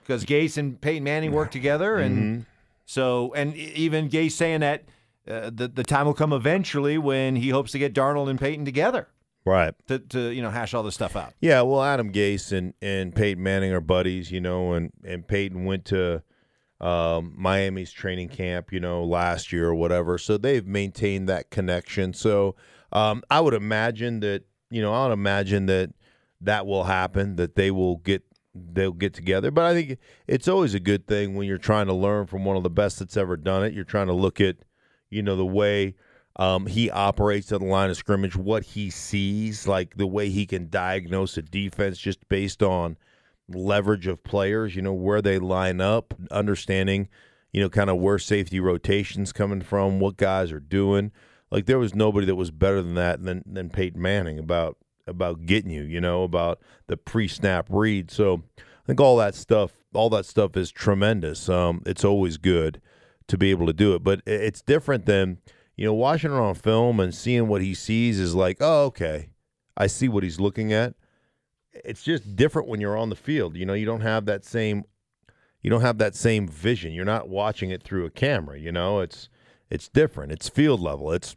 Because 0.00 0.24
Gase 0.24 0.58
and 0.58 0.80
Peyton 0.80 1.04
Manning 1.04 1.32
work 1.32 1.50
together, 1.52 1.96
and 1.96 2.18
mm-hmm. 2.18 2.42
so 2.84 3.32
and 3.34 3.54
even 3.56 4.08
Gase 4.08 4.32
saying 4.32 4.60
that 4.60 4.84
uh, 5.28 5.50
the 5.54 5.68
the 5.68 5.84
time 5.84 6.06
will 6.06 6.14
come 6.14 6.32
eventually 6.32 6.98
when 6.98 7.36
he 7.36 7.50
hopes 7.50 7.72
to 7.72 7.78
get 7.78 7.94
Darnold 7.94 8.28
and 8.28 8.40
Peyton 8.40 8.64
together. 8.64 9.08
Right. 9.44 9.74
To, 9.88 9.98
to 9.98 10.30
you 10.30 10.42
know 10.42 10.50
hash 10.50 10.74
all 10.74 10.82
this 10.82 10.94
stuff 10.94 11.16
out. 11.16 11.34
Yeah, 11.40 11.62
well 11.62 11.82
Adam 11.82 12.12
Gase 12.12 12.56
and, 12.56 12.74
and 12.80 13.14
Peyton 13.14 13.42
Manning 13.42 13.72
are 13.72 13.80
buddies, 13.80 14.30
you 14.30 14.40
know, 14.40 14.72
and, 14.72 14.92
and 15.04 15.26
Peyton 15.26 15.64
went 15.64 15.84
to 15.86 16.22
um, 16.82 17.34
Miami's 17.36 17.92
training 17.92 18.28
camp, 18.28 18.72
you 18.72 18.80
know, 18.80 19.04
last 19.04 19.52
year 19.52 19.68
or 19.68 19.74
whatever. 19.74 20.18
So 20.18 20.36
they've 20.36 20.66
maintained 20.66 21.28
that 21.28 21.50
connection. 21.50 22.12
So 22.12 22.56
Um, 22.92 23.22
I 23.30 23.40
would 23.40 23.54
imagine 23.54 24.20
that 24.20 24.42
you 24.70 24.82
know 24.82 24.92
I 24.92 25.06
would 25.06 25.14
imagine 25.14 25.66
that 25.66 25.94
that 26.42 26.66
will 26.66 26.84
happen. 26.84 27.36
That 27.36 27.54
they 27.54 27.70
will 27.70 27.96
get 28.04 28.22
they'll 28.54 28.92
get 28.92 29.14
together. 29.14 29.50
But 29.50 29.64
I 29.64 29.72
think 29.72 29.98
it's 30.26 30.46
always 30.46 30.74
a 30.74 30.80
good 30.80 31.06
thing 31.06 31.34
when 31.34 31.48
you're 31.48 31.56
trying 31.56 31.86
to 31.86 31.94
learn 31.94 32.26
from 32.26 32.44
one 32.44 32.58
of 32.58 32.62
the 32.62 32.70
best 32.70 32.98
that's 32.98 33.16
ever 33.16 33.38
done 33.38 33.64
it. 33.64 33.72
You're 33.72 33.84
trying 33.84 34.08
to 34.08 34.12
look 34.12 34.40
at 34.42 34.56
you 35.08 35.22
know 35.22 35.36
the 35.36 35.46
way 35.46 35.94
um, 36.36 36.66
he 36.66 36.90
operates 36.90 37.50
at 37.52 37.60
the 37.60 37.66
line 37.66 37.88
of 37.90 37.96
scrimmage, 37.96 38.36
what 38.36 38.62
he 38.62 38.90
sees, 38.90 39.66
like 39.66 39.96
the 39.96 40.06
way 40.06 40.28
he 40.28 40.44
can 40.44 40.68
diagnose 40.68 41.38
a 41.38 41.42
defense 41.42 41.96
just 41.96 42.28
based 42.28 42.62
on 42.62 42.96
leverage 43.48 44.06
of 44.06 44.22
players, 44.24 44.74
you 44.76 44.82
know, 44.82 44.92
where 44.92 45.22
they 45.22 45.38
line 45.38 45.80
up, 45.80 46.14
understanding, 46.30 47.08
you 47.52 47.60
know, 47.60 47.68
kind 47.68 47.90
of 47.90 47.98
where 47.98 48.18
safety 48.18 48.60
rotations 48.60 49.32
coming 49.32 49.62
from, 49.62 50.00
what 50.00 50.16
guys 50.16 50.52
are 50.52 50.60
doing. 50.60 51.12
Like 51.50 51.66
there 51.66 51.78
was 51.78 51.94
nobody 51.94 52.26
that 52.26 52.36
was 52.36 52.50
better 52.50 52.80
than 52.82 52.94
that 52.94 53.22
than 53.22 53.42
than 53.46 53.68
Peyton 53.68 54.00
Manning 54.00 54.38
about 54.38 54.78
about 55.06 55.44
getting 55.46 55.70
you, 55.70 55.82
you 55.82 56.00
know, 56.00 56.22
about 56.22 56.60
the 56.86 56.96
pre-snap 56.96 57.66
read. 57.68 58.10
So 58.10 58.44
I 58.58 58.86
think 58.86 59.00
all 59.00 59.16
that 59.18 59.34
stuff, 59.34 59.72
all 59.92 60.08
that 60.10 60.24
stuff 60.24 60.56
is 60.56 60.70
tremendous. 60.70 61.48
Um, 61.48 61.82
it's 61.84 62.04
always 62.04 62.38
good 62.38 62.80
to 63.26 63.36
be 63.36 63.50
able 63.50 63.66
to 63.66 63.72
do 63.72 63.94
it, 63.94 64.02
but 64.02 64.22
it's 64.26 64.62
different 64.62 65.06
than 65.06 65.38
you 65.76 65.86
know, 65.86 65.94
watching 65.94 66.30
it 66.30 66.36
on 66.36 66.54
film 66.54 67.00
and 67.00 67.14
seeing 67.14 67.48
what 67.48 67.62
he 67.62 67.74
sees 67.74 68.18
is 68.18 68.34
like, 68.34 68.58
oh, 68.60 68.84
okay, 68.84 69.30
I 69.76 69.86
see 69.86 70.08
what 70.08 70.22
he's 70.22 70.40
looking 70.40 70.72
at. 70.72 70.94
It's 71.72 72.02
just 72.02 72.36
different 72.36 72.68
when 72.68 72.80
you're 72.80 72.96
on 72.96 73.10
the 73.10 73.16
field. 73.16 73.56
You 73.56 73.66
know, 73.66 73.74
you 73.74 73.86
don't 73.86 74.00
have 74.02 74.26
that 74.26 74.44
same, 74.44 74.84
you 75.62 75.70
don't 75.70 75.80
have 75.80 75.98
that 75.98 76.14
same 76.14 76.46
vision. 76.48 76.92
You're 76.92 77.04
not 77.04 77.28
watching 77.28 77.70
it 77.70 77.82
through 77.82 78.04
a 78.04 78.10
camera. 78.10 78.58
You 78.58 78.72
know, 78.72 79.00
it's 79.00 79.28
it's 79.70 79.88
different. 79.88 80.32
It's 80.32 80.48
field 80.48 80.80
level. 80.80 81.12
It's 81.12 81.36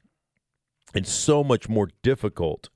it's 0.93 1.11
so 1.11 1.43
much 1.43 1.69
more 1.69 1.89
difficult 2.01 2.69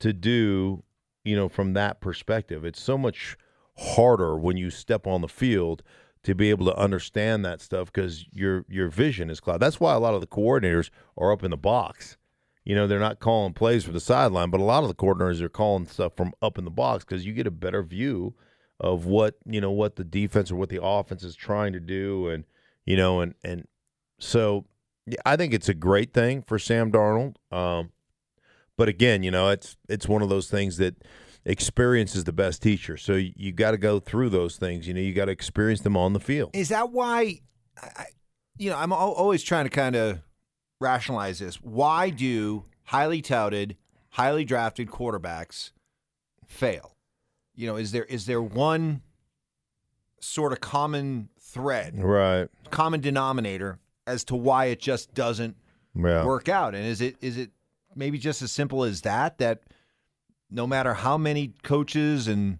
to 0.00 0.12
do. 0.12 0.84
You 1.24 1.36
know, 1.36 1.48
from 1.48 1.74
that 1.74 2.00
perspective, 2.00 2.64
it's 2.64 2.80
so 2.80 2.96
much 2.96 3.36
harder 3.76 4.38
when 4.38 4.56
you 4.56 4.70
step 4.70 5.06
on 5.06 5.20
the 5.20 5.28
field 5.28 5.82
to 6.22 6.34
be 6.34 6.50
able 6.50 6.66
to 6.66 6.76
understand 6.76 7.44
that 7.44 7.60
stuff 7.60 7.92
because 7.92 8.26
your 8.32 8.64
your 8.68 8.88
vision 8.88 9.30
is 9.30 9.40
clouded. 9.40 9.60
That's 9.60 9.80
why 9.80 9.94
a 9.94 9.98
lot 9.98 10.14
of 10.14 10.20
the 10.20 10.26
coordinators 10.26 10.90
are 11.16 11.32
up 11.32 11.42
in 11.42 11.50
the 11.50 11.56
box. 11.56 12.16
You 12.70 12.76
know, 12.76 12.86
they're 12.86 13.00
not 13.00 13.18
calling 13.18 13.52
plays 13.52 13.82
from 13.82 13.94
the 13.94 14.00
sideline, 14.00 14.48
but 14.50 14.60
a 14.60 14.62
lot 14.62 14.84
of 14.84 14.88
the 14.88 14.94
coordinators 14.94 15.40
are 15.40 15.48
calling 15.48 15.88
stuff 15.88 16.12
from 16.16 16.32
up 16.40 16.56
in 16.56 16.64
the 16.64 16.70
box 16.70 17.04
because 17.04 17.26
you 17.26 17.32
get 17.32 17.48
a 17.48 17.50
better 17.50 17.82
view 17.82 18.36
of 18.78 19.06
what 19.06 19.34
you 19.44 19.60
know 19.60 19.72
what 19.72 19.96
the 19.96 20.04
defense 20.04 20.52
or 20.52 20.54
what 20.54 20.68
the 20.68 20.80
offense 20.80 21.24
is 21.24 21.34
trying 21.34 21.72
to 21.72 21.80
do, 21.80 22.28
and 22.28 22.44
you 22.86 22.96
know, 22.96 23.22
and 23.22 23.34
and 23.42 23.66
so 24.20 24.66
I 25.26 25.34
think 25.34 25.52
it's 25.52 25.68
a 25.68 25.74
great 25.74 26.14
thing 26.14 26.42
for 26.42 26.60
Sam 26.60 26.92
Darnold. 26.92 27.34
Um, 27.50 27.90
but 28.76 28.88
again, 28.88 29.24
you 29.24 29.32
know, 29.32 29.48
it's 29.48 29.76
it's 29.88 30.06
one 30.06 30.22
of 30.22 30.28
those 30.28 30.48
things 30.48 30.76
that 30.76 30.94
experience 31.44 32.14
is 32.14 32.22
the 32.22 32.32
best 32.32 32.62
teacher. 32.62 32.96
So 32.96 33.14
you, 33.14 33.32
you 33.34 33.50
got 33.50 33.72
to 33.72 33.78
go 33.78 33.98
through 33.98 34.28
those 34.28 34.58
things. 34.58 34.86
You 34.86 34.94
know, 34.94 35.00
you 35.00 35.12
got 35.12 35.24
to 35.24 35.32
experience 35.32 35.80
them 35.80 35.96
on 35.96 36.12
the 36.12 36.20
field. 36.20 36.50
Is 36.52 36.68
that 36.68 36.92
why? 36.92 37.40
I, 37.82 38.04
you 38.58 38.70
know, 38.70 38.76
I'm 38.76 38.92
always 38.92 39.42
trying 39.42 39.64
to 39.64 39.70
kind 39.70 39.96
of 39.96 40.20
rationalize 40.80 41.38
this. 41.38 41.56
Why 41.56 42.10
do 42.10 42.64
highly 42.84 43.22
touted, 43.22 43.76
highly 44.10 44.44
drafted 44.44 44.88
quarterbacks 44.88 45.70
fail? 46.46 46.96
You 47.54 47.66
know, 47.66 47.76
is 47.76 47.92
there 47.92 48.04
is 48.04 48.26
there 48.26 48.42
one 48.42 49.02
sort 50.20 50.52
of 50.52 50.60
common 50.60 51.28
thread, 51.38 52.02
right? 52.02 52.48
Common 52.70 53.00
denominator 53.00 53.78
as 54.06 54.24
to 54.24 54.36
why 54.36 54.66
it 54.66 54.80
just 54.80 55.14
doesn't 55.14 55.56
yeah. 55.94 56.24
work 56.24 56.48
out? 56.48 56.74
And 56.74 56.86
is 56.86 57.00
it 57.00 57.16
is 57.20 57.36
it 57.36 57.50
maybe 57.94 58.18
just 58.18 58.42
as 58.42 58.50
simple 58.50 58.84
as 58.84 59.02
that? 59.02 59.38
That 59.38 59.62
no 60.50 60.66
matter 60.66 60.94
how 60.94 61.18
many 61.18 61.52
coaches 61.62 62.26
and 62.26 62.58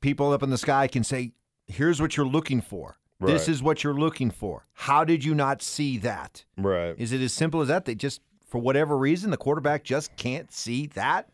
people 0.00 0.32
up 0.32 0.42
in 0.42 0.50
the 0.50 0.58
sky 0.58 0.86
can 0.88 1.04
say, 1.04 1.32
here's 1.66 2.00
what 2.00 2.16
you're 2.16 2.26
looking 2.26 2.60
for. 2.60 2.98
Right. 3.22 3.32
This 3.32 3.48
is 3.48 3.62
what 3.62 3.84
you're 3.84 3.94
looking 3.94 4.30
for. 4.30 4.66
How 4.72 5.04
did 5.04 5.24
you 5.24 5.34
not 5.34 5.62
see 5.62 5.96
that? 5.98 6.44
Right. 6.56 6.94
Is 6.98 7.12
it 7.12 7.20
as 7.20 7.32
simple 7.32 7.60
as 7.60 7.68
that? 7.68 7.84
They 7.84 7.94
just, 7.94 8.20
for 8.48 8.58
whatever 8.58 8.98
reason, 8.98 9.30
the 9.30 9.36
quarterback 9.36 9.84
just 9.84 10.16
can't 10.16 10.50
see 10.52 10.86
that? 10.88 11.28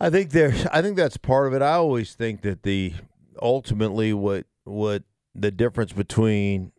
I 0.00 0.10
think 0.10 0.30
there's. 0.30 0.66
I 0.66 0.82
think 0.82 0.96
that's 0.96 1.16
part 1.16 1.48
of 1.48 1.54
it. 1.54 1.62
I 1.62 1.72
always 1.74 2.14
think 2.14 2.42
that 2.42 2.62
the 2.62 2.94
ultimately 3.40 4.12
what 4.12 4.46
what 4.64 5.02
the 5.34 5.50
difference 5.50 5.92
between 5.92 6.72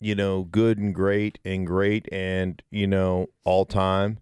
you 0.00 0.14
know 0.14 0.44
good 0.44 0.78
and 0.78 0.94
great 0.94 1.38
and 1.44 1.66
great 1.66 2.08
and 2.10 2.62
you 2.70 2.86
know 2.86 3.28
all 3.44 3.64
time 3.64 4.18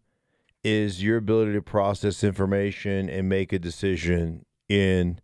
is 0.64 1.02
your 1.02 1.16
ability 1.16 1.52
to 1.52 1.62
process 1.62 2.24
information 2.24 3.08
and 3.08 3.28
make 3.28 3.52
a 3.52 3.58
decision 3.58 4.44
in 4.68 5.20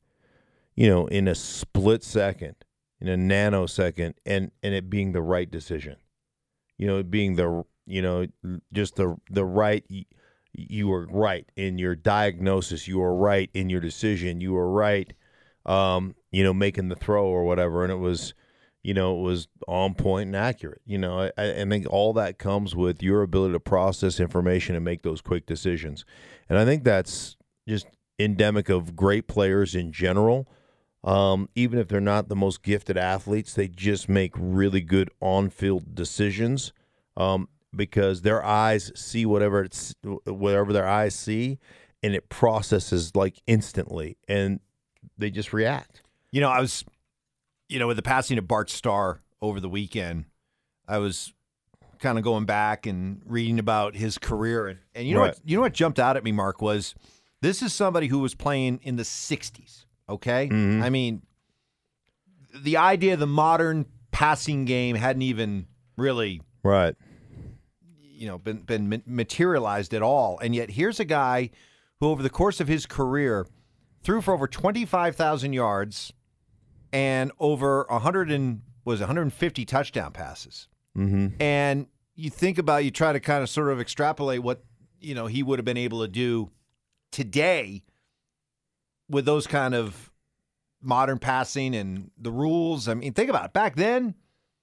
you 0.74 0.88
know 0.88 1.06
in 1.08 1.26
a 1.26 1.34
split 1.34 2.04
second 2.04 2.56
in 3.06 3.30
a 3.30 3.34
nanosecond 3.34 4.14
and 4.24 4.50
and 4.62 4.74
it 4.74 4.88
being 4.88 5.12
the 5.12 5.22
right 5.22 5.50
decision 5.50 5.96
you 6.78 6.86
know 6.86 7.02
being 7.02 7.36
the 7.36 7.64
you 7.86 8.02
know 8.02 8.26
just 8.72 8.96
the 8.96 9.16
the 9.30 9.44
right 9.44 9.84
you 10.52 10.88
were 10.88 11.06
right 11.10 11.50
in 11.56 11.78
your 11.78 11.94
diagnosis 11.94 12.88
you 12.88 12.98
were 12.98 13.14
right 13.14 13.50
in 13.54 13.68
your 13.68 13.80
decision 13.80 14.40
you 14.40 14.52
were 14.52 14.70
right 14.70 15.12
um 15.66 16.14
you 16.30 16.42
know 16.42 16.54
making 16.54 16.88
the 16.88 16.96
throw 16.96 17.26
or 17.26 17.44
whatever 17.44 17.82
and 17.82 17.92
it 17.92 17.96
was 17.96 18.34
you 18.84 18.92
know, 18.92 19.18
it 19.18 19.22
was 19.22 19.48
on 19.66 19.94
point 19.94 20.26
and 20.26 20.36
accurate. 20.36 20.82
You 20.84 20.98
know, 20.98 21.30
I, 21.38 21.62
I 21.62 21.64
think 21.64 21.86
all 21.88 22.12
that 22.12 22.38
comes 22.38 22.76
with 22.76 23.02
your 23.02 23.22
ability 23.22 23.54
to 23.54 23.60
process 23.60 24.20
information 24.20 24.76
and 24.76 24.84
make 24.84 25.02
those 25.02 25.22
quick 25.22 25.46
decisions. 25.46 26.04
And 26.50 26.58
I 26.58 26.66
think 26.66 26.84
that's 26.84 27.36
just 27.66 27.86
endemic 28.18 28.68
of 28.68 28.94
great 28.94 29.26
players 29.26 29.74
in 29.74 29.90
general. 29.90 30.46
Um, 31.04 31.48
even 31.54 31.78
if 31.78 31.88
they're 31.88 32.00
not 32.00 32.28
the 32.28 32.36
most 32.36 32.62
gifted 32.62 32.96
athletes, 32.96 33.54
they 33.54 33.68
just 33.68 34.08
make 34.08 34.32
really 34.36 34.80
good 34.80 35.10
on-field 35.20 35.94
decisions 35.94 36.72
um, 37.16 37.48
because 37.76 38.22
their 38.22 38.42
eyes 38.42 38.90
see 38.94 39.26
whatever 39.26 39.62
it's 39.62 39.94
whatever 40.24 40.72
their 40.72 40.88
eyes 40.88 41.14
see, 41.14 41.58
and 42.02 42.14
it 42.14 42.30
processes 42.30 43.14
like 43.14 43.42
instantly, 43.46 44.16
and 44.28 44.60
they 45.18 45.30
just 45.30 45.52
react. 45.52 46.02
You 46.32 46.40
know, 46.40 46.48
I 46.48 46.60
was 46.60 46.84
you 47.68 47.78
know, 47.78 47.86
with 47.86 47.96
the 47.96 48.02
passing 48.02 48.38
of 48.38 48.46
Bart 48.46 48.70
Starr 48.70 49.20
over 49.40 49.60
the 49.60 49.68
weekend, 49.68 50.26
I 50.86 50.98
was 50.98 51.32
kind 51.98 52.18
of 52.18 52.24
going 52.24 52.44
back 52.44 52.86
and 52.86 53.22
reading 53.24 53.58
about 53.58 53.94
his 53.96 54.18
career, 54.18 54.68
and, 54.68 54.78
and 54.94 55.06
you 55.06 55.14
know 55.14 55.20
right. 55.20 55.34
what 55.34 55.40
you 55.44 55.56
know 55.56 55.62
what 55.62 55.72
jumped 55.72 55.98
out 55.98 56.16
at 56.16 56.24
me, 56.24 56.32
Mark, 56.32 56.60
was 56.60 56.94
this 57.40 57.62
is 57.62 57.72
somebody 57.72 58.08
who 58.08 58.18
was 58.18 58.34
playing 58.34 58.80
in 58.82 58.96
the 58.96 59.02
'60s. 59.02 59.86
Okay, 60.08 60.48
mm-hmm. 60.48 60.82
I 60.82 60.90
mean, 60.90 61.22
the 62.54 62.76
idea 62.76 63.14
of 63.14 63.20
the 63.20 63.26
modern 63.26 63.86
passing 64.10 64.64
game 64.64 64.96
hadn't 64.96 65.22
even 65.22 65.66
really 65.96 66.42
right, 66.62 66.94
you 67.98 68.26
know, 68.26 68.38
been 68.38 68.58
been 68.58 69.02
materialized 69.06 69.94
at 69.94 70.02
all, 70.02 70.38
and 70.40 70.54
yet 70.54 70.70
here's 70.70 71.00
a 71.00 71.04
guy 71.04 71.50
who, 72.00 72.08
over 72.08 72.22
the 72.22 72.30
course 72.30 72.60
of 72.60 72.68
his 72.68 72.86
career, 72.86 73.46
threw 74.02 74.20
for 74.20 74.34
over 74.34 74.46
twenty 74.46 74.84
five 74.84 75.16
thousand 75.16 75.52
yards 75.52 76.12
and 76.94 77.32
over 77.40 77.86
100 77.90 78.30
and 78.30 78.62
was 78.84 79.00
150 79.00 79.64
touchdown 79.64 80.12
passes. 80.12 80.68
Mm-hmm. 80.96 81.42
And 81.42 81.88
you 82.14 82.30
think 82.30 82.56
about 82.56 82.84
you 82.84 82.92
try 82.92 83.12
to 83.12 83.18
kind 83.18 83.42
of 83.42 83.50
sort 83.50 83.72
of 83.72 83.80
extrapolate 83.80 84.42
what 84.42 84.62
you 85.00 85.14
know 85.14 85.26
he 85.26 85.42
would 85.42 85.58
have 85.58 85.64
been 85.64 85.76
able 85.76 86.02
to 86.02 86.08
do 86.08 86.50
today 87.10 87.82
with 89.08 89.24
those 89.24 89.46
kind 89.46 89.74
of 89.74 90.10
modern 90.80 91.18
passing 91.18 91.74
and 91.74 92.10
the 92.18 92.32
rules. 92.32 92.88
I 92.88 92.94
mean, 92.94 93.12
think 93.12 93.30
about 93.30 93.46
it. 93.46 93.52
Back 93.52 93.76
then, 93.76 94.14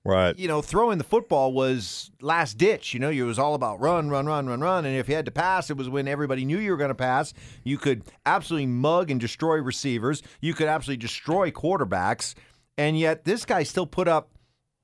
Right. 0.04 0.38
You 0.38 0.48
know, 0.48 0.62
throwing 0.64 0.98
the 0.98 1.04
football 1.04 1.54
was 1.54 2.10
last 2.22 2.58
ditch. 2.58 2.94
You 2.94 3.00
know, 3.00 3.10
it 3.10 3.22
was 3.22 3.38
all 3.38 3.54
about 3.54 3.80
run, 3.80 4.10
run, 4.10 4.26
run, 4.26 4.48
run, 4.48 4.60
run. 4.60 4.86
And 4.86 4.98
if 4.98 5.08
you 5.08 5.16
had 5.16 5.26
to 5.26 5.32
pass, 5.32 5.70
it 5.70 5.78
was 5.78 5.90
when 5.90 6.08
everybody 6.08 6.44
knew 6.44 6.58
you 6.58 6.72
were 6.72 6.78
going 6.78 6.90
to 6.90 6.96
pass. 6.96 7.34
You 7.64 7.78
could 7.78 8.04
absolutely 8.26 8.66
mug 8.66 9.12
and 9.12 9.20
destroy 9.20 9.58
receivers. 9.58 10.24
You 10.42 10.56
could 10.56 10.68
absolutely 10.68 11.02
destroy 11.02 11.52
quarterbacks. 11.52 12.34
And 12.78 12.98
yet, 12.98 13.26
this 13.26 13.46
guy 13.46 13.62
still 13.62 13.86
put 13.86 14.08
up, 14.08 14.32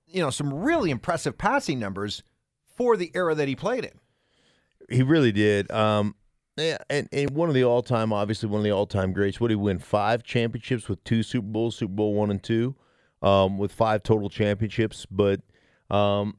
you 0.05 0.21
know, 0.21 0.29
some 0.29 0.53
really 0.53 0.91
impressive 0.91 1.35
passing 1.37 1.79
numbers 1.79 2.21
for 2.75 2.95
the 2.95 3.11
era 3.15 3.33
that 3.33 3.47
he 3.47 3.55
played 3.55 3.85
in. 3.85 3.99
He 4.87 5.01
really 5.01 5.31
did. 5.31 5.71
Um, 5.71 6.13
yeah, 6.57 6.77
and, 6.89 7.07
and 7.11 7.29
one 7.31 7.49
of 7.49 7.55
the 7.55 7.63
all 7.63 7.83
time, 7.83 8.11
obviously 8.11 8.49
one 8.49 8.59
of 8.59 8.63
the 8.63 8.71
all 8.71 8.87
time 8.87 9.13
greats. 9.13 9.39
What 9.39 9.49
did 9.49 9.53
he 9.53 9.61
win? 9.61 9.79
Five 9.79 10.23
championships 10.23 10.89
with 10.89 11.03
two 11.03 11.23
Super 11.23 11.47
Bowls, 11.47 11.75
Super 11.75 11.93
Bowl 11.93 12.13
one 12.13 12.31
and 12.31 12.41
two 12.41 12.75
um, 13.21 13.57
with 13.57 13.71
five 13.71 14.03
total 14.03 14.29
championships. 14.29 15.05
But 15.09 15.41
um, 15.89 16.37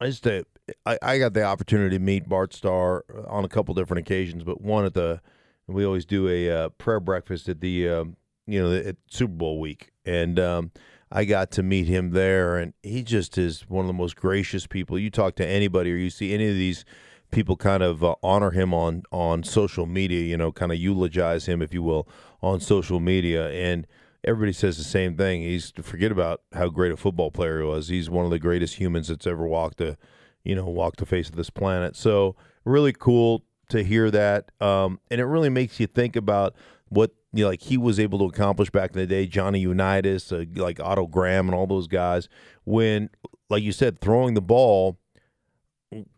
I 0.00 0.06
just 0.06 0.26
uh, 0.26 0.42
I, 0.86 0.98
I 1.02 1.18
got 1.18 1.34
the 1.34 1.44
opportunity 1.44 1.96
to 1.96 2.02
meet 2.02 2.28
Bart 2.28 2.54
Starr 2.54 3.04
on 3.28 3.44
a 3.44 3.48
couple 3.48 3.74
different 3.74 4.00
occasions, 4.00 4.44
but 4.44 4.60
one 4.60 4.84
at 4.84 4.94
the 4.94 5.20
we 5.66 5.84
always 5.84 6.06
do 6.06 6.28
a 6.28 6.50
uh, 6.50 6.68
prayer 6.70 7.00
breakfast 7.00 7.48
at 7.48 7.60
the 7.60 7.88
um, 7.88 8.16
you 8.46 8.62
know 8.62 8.72
at 8.74 8.96
Super 9.10 9.34
Bowl 9.34 9.60
week, 9.60 9.92
and 10.04 10.38
um, 10.38 10.72
I 11.12 11.24
got 11.24 11.50
to 11.52 11.62
meet 11.62 11.86
him 11.86 12.10
there, 12.10 12.56
and 12.56 12.72
he 12.82 13.02
just 13.02 13.36
is 13.38 13.68
one 13.68 13.84
of 13.84 13.86
the 13.86 13.94
most 13.94 14.16
gracious 14.16 14.66
people. 14.66 14.98
You 14.98 15.10
talk 15.10 15.36
to 15.36 15.46
anybody 15.46 15.92
or 15.92 15.96
you 15.96 16.10
see 16.10 16.32
any 16.32 16.48
of 16.48 16.54
these 16.54 16.84
people 17.30 17.56
kind 17.56 17.82
of 17.82 18.02
uh, 18.02 18.14
honor 18.22 18.50
him 18.50 18.72
on 18.72 19.02
on 19.12 19.42
social 19.42 19.86
media. 19.86 20.20
You 20.20 20.36
know, 20.36 20.52
kind 20.52 20.72
of 20.72 20.78
eulogize 20.78 21.46
him, 21.46 21.62
if 21.62 21.72
you 21.72 21.82
will, 21.82 22.08
on 22.42 22.60
social 22.60 23.00
media, 23.00 23.50
and 23.50 23.86
everybody 24.24 24.52
says 24.52 24.76
the 24.76 24.84
same 24.84 25.16
thing. 25.16 25.42
He's 25.42 25.72
forget 25.82 26.12
about 26.12 26.42
how 26.52 26.68
great 26.68 26.92
a 26.92 26.96
football 26.96 27.30
player 27.30 27.60
he 27.60 27.66
was. 27.66 27.88
He's 27.88 28.10
one 28.10 28.24
of 28.24 28.30
the 28.30 28.38
greatest 28.38 28.74
humans 28.74 29.08
that's 29.08 29.26
ever 29.26 29.46
walked 29.46 29.78
the, 29.78 29.96
you 30.44 30.54
know, 30.54 30.66
walked 30.66 30.98
the 30.98 31.06
face 31.06 31.28
of 31.28 31.36
this 31.36 31.50
planet. 31.50 31.96
So 31.96 32.36
really 32.64 32.92
cool 32.92 33.44
to 33.70 33.84
hear 33.84 34.10
that, 34.10 34.50
um, 34.60 35.00
and 35.10 35.20
it 35.20 35.24
really 35.26 35.50
makes 35.50 35.78
you 35.78 35.86
think 35.86 36.16
about 36.16 36.54
what 36.88 37.12
you 37.32 37.44
know, 37.44 37.50
like 37.50 37.60
he 37.60 37.76
was 37.76 38.00
able 38.00 38.18
to 38.18 38.24
accomplish 38.24 38.70
back 38.70 38.90
in 38.90 38.98
the 38.98 39.06
day. 39.06 39.26
Johnny 39.26 39.60
Unitas, 39.60 40.32
uh, 40.32 40.44
like 40.54 40.80
Otto 40.80 41.06
Graham, 41.06 41.46
and 41.46 41.54
all 41.54 41.66
those 41.66 41.86
guys. 41.86 42.28
When, 42.64 43.10
like 43.50 43.62
you 43.62 43.72
said, 43.72 44.00
throwing 44.00 44.34
the 44.34 44.40
ball, 44.40 44.98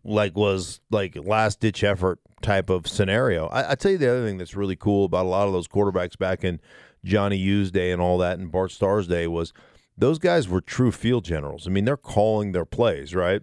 like 0.05 0.37
was 0.37 0.81
like 0.91 1.17
last 1.17 1.61
ditch 1.61 1.85
effort 1.85 2.19
type 2.43 2.71
of 2.71 2.87
scenario. 2.87 3.47
I, 3.49 3.73
I 3.73 3.75
tell 3.75 3.93
you 3.93 3.99
the 3.99 4.11
other 4.11 4.27
thing 4.27 4.39
that's 4.39 4.57
really 4.57 4.77
cool 4.77 5.05
about 5.05 5.27
a 5.27 5.29
lot 5.29 5.47
of 5.47 5.53
those 5.53 5.69
quarterbacks 5.69 6.19
back 6.19 6.45
in 6.45 6.61
Johnny 7.05 7.37
U's 7.37 7.71
day 7.71 7.93
and 7.93 8.01
all 8.01 8.19
that, 8.19 8.39
and 8.39 8.51
Bart 8.51 8.73
Starr's 8.73 9.07
day 9.07 9.27
was 9.27 9.53
those 9.97 10.19
guys 10.19 10.49
were 10.49 10.61
true 10.61 10.93
field 10.93 11.25
generals. 11.25 11.67
I 11.67 11.71
mean, 11.71 11.85
they're 11.85 11.97
calling 11.97 12.53
their 12.53 12.65
plays, 12.65 13.15
right? 13.15 13.43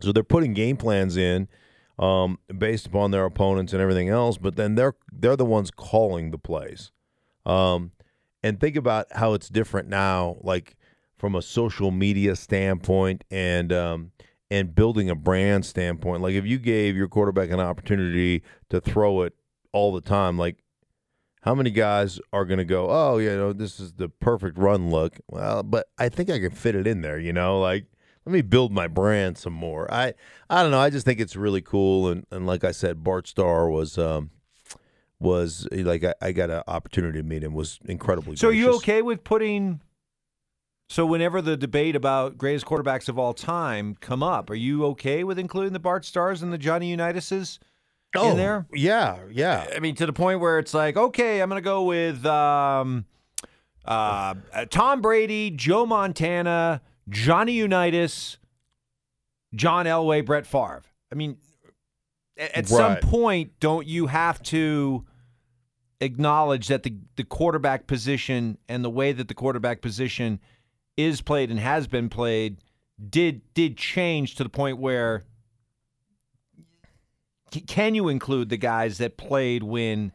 So 0.00 0.12
they're 0.12 0.22
putting 0.22 0.52
game 0.54 0.76
plans 0.76 1.16
in 1.16 1.48
um, 1.98 2.38
based 2.56 2.86
upon 2.86 3.10
their 3.10 3.24
opponents 3.24 3.72
and 3.72 3.80
everything 3.80 4.08
else, 4.08 4.38
but 4.38 4.56
then 4.56 4.74
they're 4.74 4.94
they're 5.12 5.36
the 5.36 5.44
ones 5.44 5.70
calling 5.70 6.30
the 6.30 6.38
plays. 6.38 6.92
Um, 7.44 7.92
and 8.42 8.60
think 8.60 8.76
about 8.76 9.06
how 9.12 9.34
it's 9.34 9.48
different 9.48 9.88
now, 9.88 10.36
like 10.40 10.76
from 11.18 11.34
a 11.34 11.42
social 11.42 11.90
media 11.90 12.36
standpoint 12.36 13.24
and 13.30 13.72
um, 13.72 14.12
and 14.50 14.74
building 14.74 15.10
a 15.10 15.14
brand 15.14 15.64
standpoint. 15.64 16.22
Like 16.22 16.34
if 16.34 16.46
you 16.46 16.58
gave 16.58 16.96
your 16.96 17.08
quarterback 17.08 17.50
an 17.50 17.60
opportunity 17.60 18.42
to 18.70 18.80
throw 18.80 19.22
it 19.22 19.34
all 19.72 19.92
the 19.92 20.00
time, 20.00 20.38
like 20.38 20.62
how 21.42 21.54
many 21.54 21.70
guys 21.70 22.18
are 22.32 22.44
going 22.44 22.58
to 22.58 22.64
go, 22.64 22.88
oh, 22.90 23.18
you 23.18 23.30
know, 23.30 23.52
this 23.52 23.78
is 23.78 23.94
the 23.94 24.08
perfect 24.08 24.58
run 24.58 24.90
look? 24.90 25.18
Well, 25.28 25.62
but 25.62 25.88
I 25.98 26.08
think 26.08 26.30
I 26.30 26.38
can 26.38 26.50
fit 26.50 26.74
it 26.74 26.86
in 26.86 27.02
there, 27.02 27.18
you 27.18 27.32
know, 27.32 27.60
like 27.60 27.86
let 28.26 28.32
me 28.32 28.42
build 28.42 28.72
my 28.72 28.88
brand 28.88 29.38
some 29.38 29.52
more. 29.52 29.92
I 29.92 30.14
I 30.50 30.62
don't 30.62 30.72
know. 30.72 30.80
I 30.80 30.90
just 30.90 31.06
think 31.06 31.20
it's 31.20 31.36
really 31.36 31.62
cool, 31.62 32.08
and, 32.08 32.26
and 32.32 32.46
like 32.46 32.64
I 32.64 32.72
said, 32.72 33.04
Bart 33.04 33.28
Starr 33.28 33.70
was 33.70 33.96
um, 33.96 34.30
was 35.20 35.68
like 35.70 36.02
I, 36.02 36.14
I 36.20 36.32
got 36.32 36.50
an 36.50 36.62
opportunity 36.66 37.20
to 37.20 37.24
meet 37.24 37.44
him 37.44 37.54
was 37.54 37.78
incredibly. 37.84 38.36
So, 38.36 38.48
are 38.48 38.52
you 38.52 38.74
okay 38.76 39.00
with 39.00 39.22
putting? 39.22 39.80
So, 40.88 41.04
whenever 41.04 41.42
the 41.42 41.56
debate 41.56 41.96
about 41.96 42.38
greatest 42.38 42.64
quarterbacks 42.64 43.08
of 43.08 43.18
all 43.18 43.34
time 43.34 43.96
come 44.00 44.22
up, 44.22 44.50
are 44.50 44.54
you 44.54 44.84
okay 44.86 45.24
with 45.24 45.38
including 45.38 45.72
the 45.72 45.80
Bart 45.80 46.04
Starrs 46.04 46.42
and 46.42 46.52
the 46.52 46.58
Johnny 46.58 46.96
Unitises 46.96 47.58
Oh, 48.14 48.30
in 48.30 48.36
there? 48.36 48.66
Yeah, 48.72 49.18
yeah. 49.30 49.66
I 49.74 49.80
mean, 49.80 49.94
to 49.96 50.06
the 50.06 50.12
point 50.12 50.40
where 50.40 50.58
it's 50.58 50.72
like, 50.72 50.96
okay, 50.96 51.40
I'm 51.40 51.48
going 51.48 51.60
to 51.60 51.64
go 51.64 51.82
with 51.82 52.24
um, 52.24 53.04
uh, 53.84 54.34
Tom 54.70 55.00
Brady, 55.00 55.50
Joe 55.50 55.86
Montana, 55.86 56.80
Johnny 57.08 57.52
Unitas, 57.52 58.38
John 59.54 59.86
Elway, 59.86 60.24
Brett 60.24 60.46
Favre. 60.46 60.82
I 61.10 61.14
mean, 61.14 61.36
at 62.36 62.68
some 62.68 62.96
point, 62.98 63.58
don't 63.60 63.86
you 63.86 64.06
have 64.06 64.42
to 64.44 65.04
acknowledge 66.00 66.68
that 66.68 66.82
the, 66.82 66.94
the 67.16 67.24
quarterback 67.24 67.86
position 67.86 68.58
and 68.68 68.84
the 68.84 68.90
way 68.90 69.12
that 69.12 69.28
the 69.28 69.34
quarterback 69.34 69.80
position 69.80 70.40
is 70.96 71.20
played 71.20 71.50
and 71.50 71.60
has 71.60 71.86
been 71.86 72.08
played 72.08 72.58
did 73.10 73.42
did 73.54 73.76
change 73.76 74.34
to 74.36 74.42
the 74.42 74.48
point 74.48 74.78
where 74.78 75.22
c- 77.52 77.60
can 77.60 77.94
you 77.94 78.08
include 78.08 78.48
the 78.48 78.56
guys 78.56 78.98
that 78.98 79.16
played 79.16 79.62
when 79.62 80.12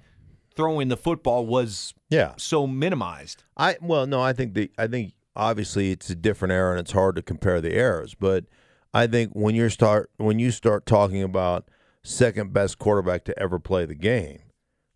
throwing 0.56 0.88
the 0.90 0.98
football 0.98 1.46
was 1.46 1.94
Yeah. 2.10 2.34
so 2.38 2.68
minimized? 2.68 3.44
I 3.56 3.78
well, 3.82 4.06
no, 4.08 4.22
I 4.22 4.34
think 4.34 4.54
the 4.54 4.72
I 4.78 4.88
think 4.88 5.14
obviously 5.36 5.92
it's 5.92 6.10
a 6.10 6.16
different 6.16 6.52
era 6.52 6.72
and 6.72 6.80
it's 6.80 6.92
hard 6.92 7.16
to 7.16 7.22
compare 7.22 7.62
the 7.62 7.74
eras, 7.76 8.16
but 8.16 8.46
I 8.94 9.08
think 9.08 9.32
when 9.34 9.56
you 9.56 9.70
start 9.70 10.10
when 10.18 10.40
you 10.40 10.52
start 10.52 10.86
talking 10.86 11.24
about 11.24 11.70
second 12.04 12.52
best 12.52 12.80
quarterback 12.80 13.24
to 13.26 13.40
ever 13.40 13.60
play 13.60 13.86
the 13.86 13.96
game, 13.96 14.40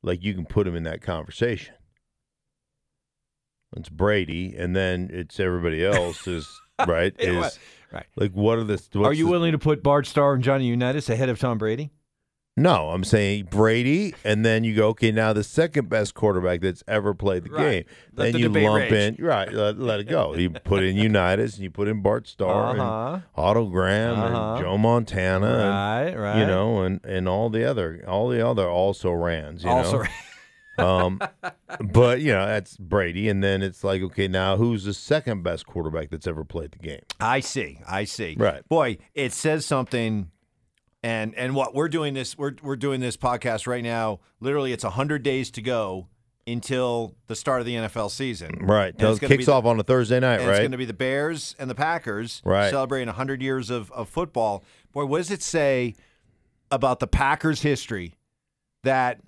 like 0.02 0.24
you 0.24 0.34
can 0.34 0.46
put 0.46 0.68
him 0.68 0.76
in 0.76 0.84
that 0.84 1.02
conversation. 1.02 1.76
It's 3.76 3.90
Brady, 3.90 4.56
and 4.58 4.76
then 4.76 5.10
it's 5.12 5.40
everybody 5.40 5.86
else 5.86 6.28
is 6.28 6.48
right. 6.88 7.14
Is 7.20 7.60
right. 7.92 8.06
like 8.16 8.32
what 8.34 8.58
are 8.58 8.64
the? 8.64 8.82
Are 9.04 9.14
you 9.14 9.26
the- 9.26 9.32
willing 9.32 9.52
to 9.52 9.60
put 9.60 9.84
Bart 9.84 10.06
Starr 10.08 10.34
and 10.34 10.44
Johnny 10.44 10.66
Unitas 10.68 11.10
ahead 11.10 11.30
of 11.30 11.40
Tom 11.40 11.58
Brady? 11.58 11.92
No, 12.58 12.92
I'm 12.92 13.04
saying 13.04 13.50
Brady, 13.52 14.16
and 14.24 14.46
then 14.46 14.64
you 14.64 14.74
go, 14.78 14.88
okay, 14.92 15.12
now 15.12 15.34
the 15.34 15.44
second 15.44 15.90
best 15.90 16.14
quarterback 16.14 16.62
that's 16.62 16.86
ever 16.88 17.14
played 17.14 17.44
the 17.44 17.50
Right. 17.50 17.62
game. 17.70 17.84
Let 18.16 18.24
then 18.32 18.32
the 18.32 18.40
you 18.40 18.48
lump 18.70 18.90
rage. 18.90 19.20
in, 19.20 19.26
right? 19.26 19.52
Let, 19.52 19.78
let 19.78 20.00
it 20.00 20.06
go. 20.06 20.34
You 20.38 20.52
put 20.52 20.82
in 20.82 20.96
Unitas, 20.96 21.56
and 21.56 21.64
you 21.64 21.70
put 21.70 21.90
in 21.90 22.02
Bart 22.02 22.30
Starr, 22.30 22.78
Uh-huh. 22.80 23.14
and 23.16 23.24
Otto 23.36 23.66
Graham, 23.66 24.18
Uh-huh. 24.18 24.54
and 24.54 24.64
Joe 24.64 24.78
Montana, 24.78 25.48
Right, 25.70 26.04
and, 26.12 26.22
right. 26.22 26.40
you 26.40 26.46
know, 26.46 26.82
and 26.84 27.04
and 27.04 27.28
all 27.28 27.50
the 27.50 27.70
other, 27.70 28.02
all 28.08 28.30
the 28.30 28.48
other 28.48 28.70
also 28.70 29.12
rans. 29.12 29.66
You 29.66 29.72
Also, 29.72 30.04
know? 30.04 30.10
Um, 30.78 31.20
but 31.82 32.22
you 32.22 32.32
know 32.32 32.46
that's 32.46 32.78
Brady, 32.78 33.30
and 33.30 33.44
then 33.44 33.62
it's 33.62 33.84
like, 33.84 34.02
okay, 34.02 34.28
now 34.28 34.58
who's 34.58 34.84
the 34.86 34.94
second 34.94 35.44
best 35.44 35.66
quarterback 35.66 36.10
that's 36.10 36.28
ever 36.28 36.44
played 36.44 36.72
the 36.72 36.80
game? 36.80 37.02
I 37.20 37.40
see. 37.40 37.80
I 37.88 38.04
see. 38.06 38.36
Right. 38.38 38.68
Boy, 38.68 38.98
it 39.14 39.34
says 39.34 39.66
something. 39.66 40.32
And 41.04 41.36
and 41.36 41.54
what 41.54 41.76
we're 41.76 41.88
doing 41.90 42.16
this 42.16 42.36
we're 42.36 42.56
we're 42.64 42.76
doing 42.76 43.00
this 43.00 43.16
podcast 43.16 43.68
right 43.68 43.84
now. 43.84 44.22
Literally, 44.40 44.74
it's 44.74 44.84
hundred 44.84 45.22
days 45.22 45.52
to 45.52 45.62
go 45.62 46.08
until 46.48 47.16
the 47.28 47.36
start 47.36 47.60
of 47.60 47.66
the 47.68 47.76
NFL 47.76 48.10
season. 48.12 48.52
Right, 48.62 48.94
it 48.98 49.20
kicks 49.20 49.46
the- 49.46 49.52
off 49.54 49.66
on 49.66 49.80
a 49.80 49.84
Thursday 49.84 50.20
night, 50.20 50.34
And 50.40 50.42
it's 50.44 50.50
right? 50.50 50.60
going 50.60 50.72
to 50.72 50.78
be 50.78 50.86
the 50.86 50.94
Bears 50.94 51.56
and 51.58 51.70
the 51.70 51.76
Packers 51.76 52.42
Right. 52.46 52.70
celebrating 52.70 53.08
100 53.08 53.42
years 53.42 53.70
of, 53.72 53.92
of 53.92 54.10
football. 54.10 54.64
Boy, 54.94 55.06
what 55.06 55.18
does 55.20 55.32
it 55.32 55.42
say 55.42 55.96
about 56.72 57.00
the 57.00 57.08
Packers' 57.08 57.62
history 57.62 58.14
that 58.84 59.22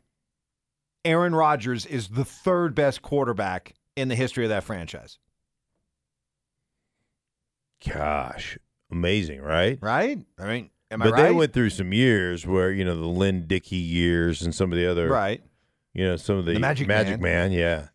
Aaron 1.07 1.33
Rodgers 1.33 1.85
is 1.85 2.09
the 2.09 2.25
third 2.25 2.75
best 2.75 3.01
quarterback 3.01 3.73
in 3.95 4.09
the 4.09 4.15
history 4.15 4.43
of 4.43 4.49
that 4.49 4.65
franchise? 4.65 5.17
Gosh, 7.87 8.57
amazing, 8.91 9.41
right? 9.41 9.77
Right? 9.81 10.19
I 10.37 10.47
mean, 10.47 10.69
am 10.91 11.01
I 11.01 11.05
but 11.05 11.13
right? 11.13 11.23
they 11.23 11.31
went 11.31 11.53
through 11.53 11.69
some 11.69 11.93
years 11.93 12.45
where 12.45 12.71
you 12.71 12.83
know 12.83 12.95
the 12.99 13.07
Lynn 13.07 13.47
Dickey 13.47 13.77
years 13.77 14.41
and 14.41 14.53
some 14.53 14.71
of 14.71 14.77
the 14.77 14.85
other 14.85 15.07
right. 15.07 15.41
you 15.93 16.03
know 16.05 16.17
some 16.17 16.37
of 16.37 16.45
the, 16.45 16.53
The 16.53 16.59
Magic 16.59 16.87
Man. 16.87 17.21
Man. 17.21 17.51
yeah. 17.51 17.87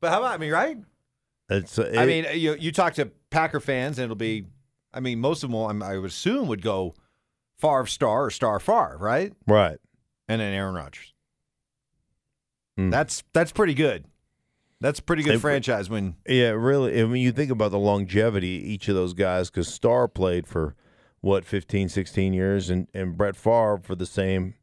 But 0.00 0.10
how 0.10 0.18
about 0.18 0.40
me, 0.40 0.50
right? 0.50 0.76
It's 1.48 1.78
uh, 1.78 1.92
I 1.96 2.06
mean, 2.06 2.26
you 2.34 2.56
you 2.58 2.72
talk 2.72 2.94
to 2.94 3.06
Packer 3.30 3.60
fans, 3.60 3.98
and 3.98 4.04
it'll 4.04 4.16
be, 4.16 4.46
I 4.92 5.00
mean, 5.00 5.20
most 5.20 5.44
of 5.44 5.50
them, 5.50 5.60
I'm- 5.60 5.82
I 5.82 5.98
would 5.98 6.10
assume, 6.10 6.48
would 6.48 6.62
go 6.62 6.94
Favre 7.58 7.86
Starr 7.86 8.24
or 8.24 8.30
Starr 8.30 8.58
Favre, 8.58 8.96
right? 8.98 9.32
right. 9.46 9.78
and 10.28 10.40
then 10.40 10.52
Aaron 10.52 10.74
Rodgers. 10.74 11.11
Mm. 12.78 12.90
That's 12.90 13.22
that's 13.32 13.52
pretty 13.52 13.74
good. 13.74 14.06
That's 14.80 14.98
a 14.98 15.02
pretty 15.02 15.22
good 15.22 15.34
It- 15.36 15.40
franchise 15.40 15.88
when 15.90 16.16
Yeah, 16.26 16.50
really. 16.50 17.00
I 17.00 17.04
mean, 17.04 17.22
you 17.22 17.32
think 17.32 17.50
about 17.50 17.70
the 17.70 17.78
longevity 17.78 18.48
each 18.48 18.88
of 18.88 18.94
those 18.94 19.14
guys 19.14 19.50
because 19.50 19.68
Starr 19.68 20.08
played 20.08 20.46
for 20.46 20.74
what 21.20 21.44
15, 21.44 21.88
16 21.88 22.32
years, 22.32 22.68
and 22.70 22.88
and 22.92 23.16
Brett 23.16 23.36
Favre 23.36 23.78
for 23.82 23.94
the 23.94 24.06
same, 24.06 24.54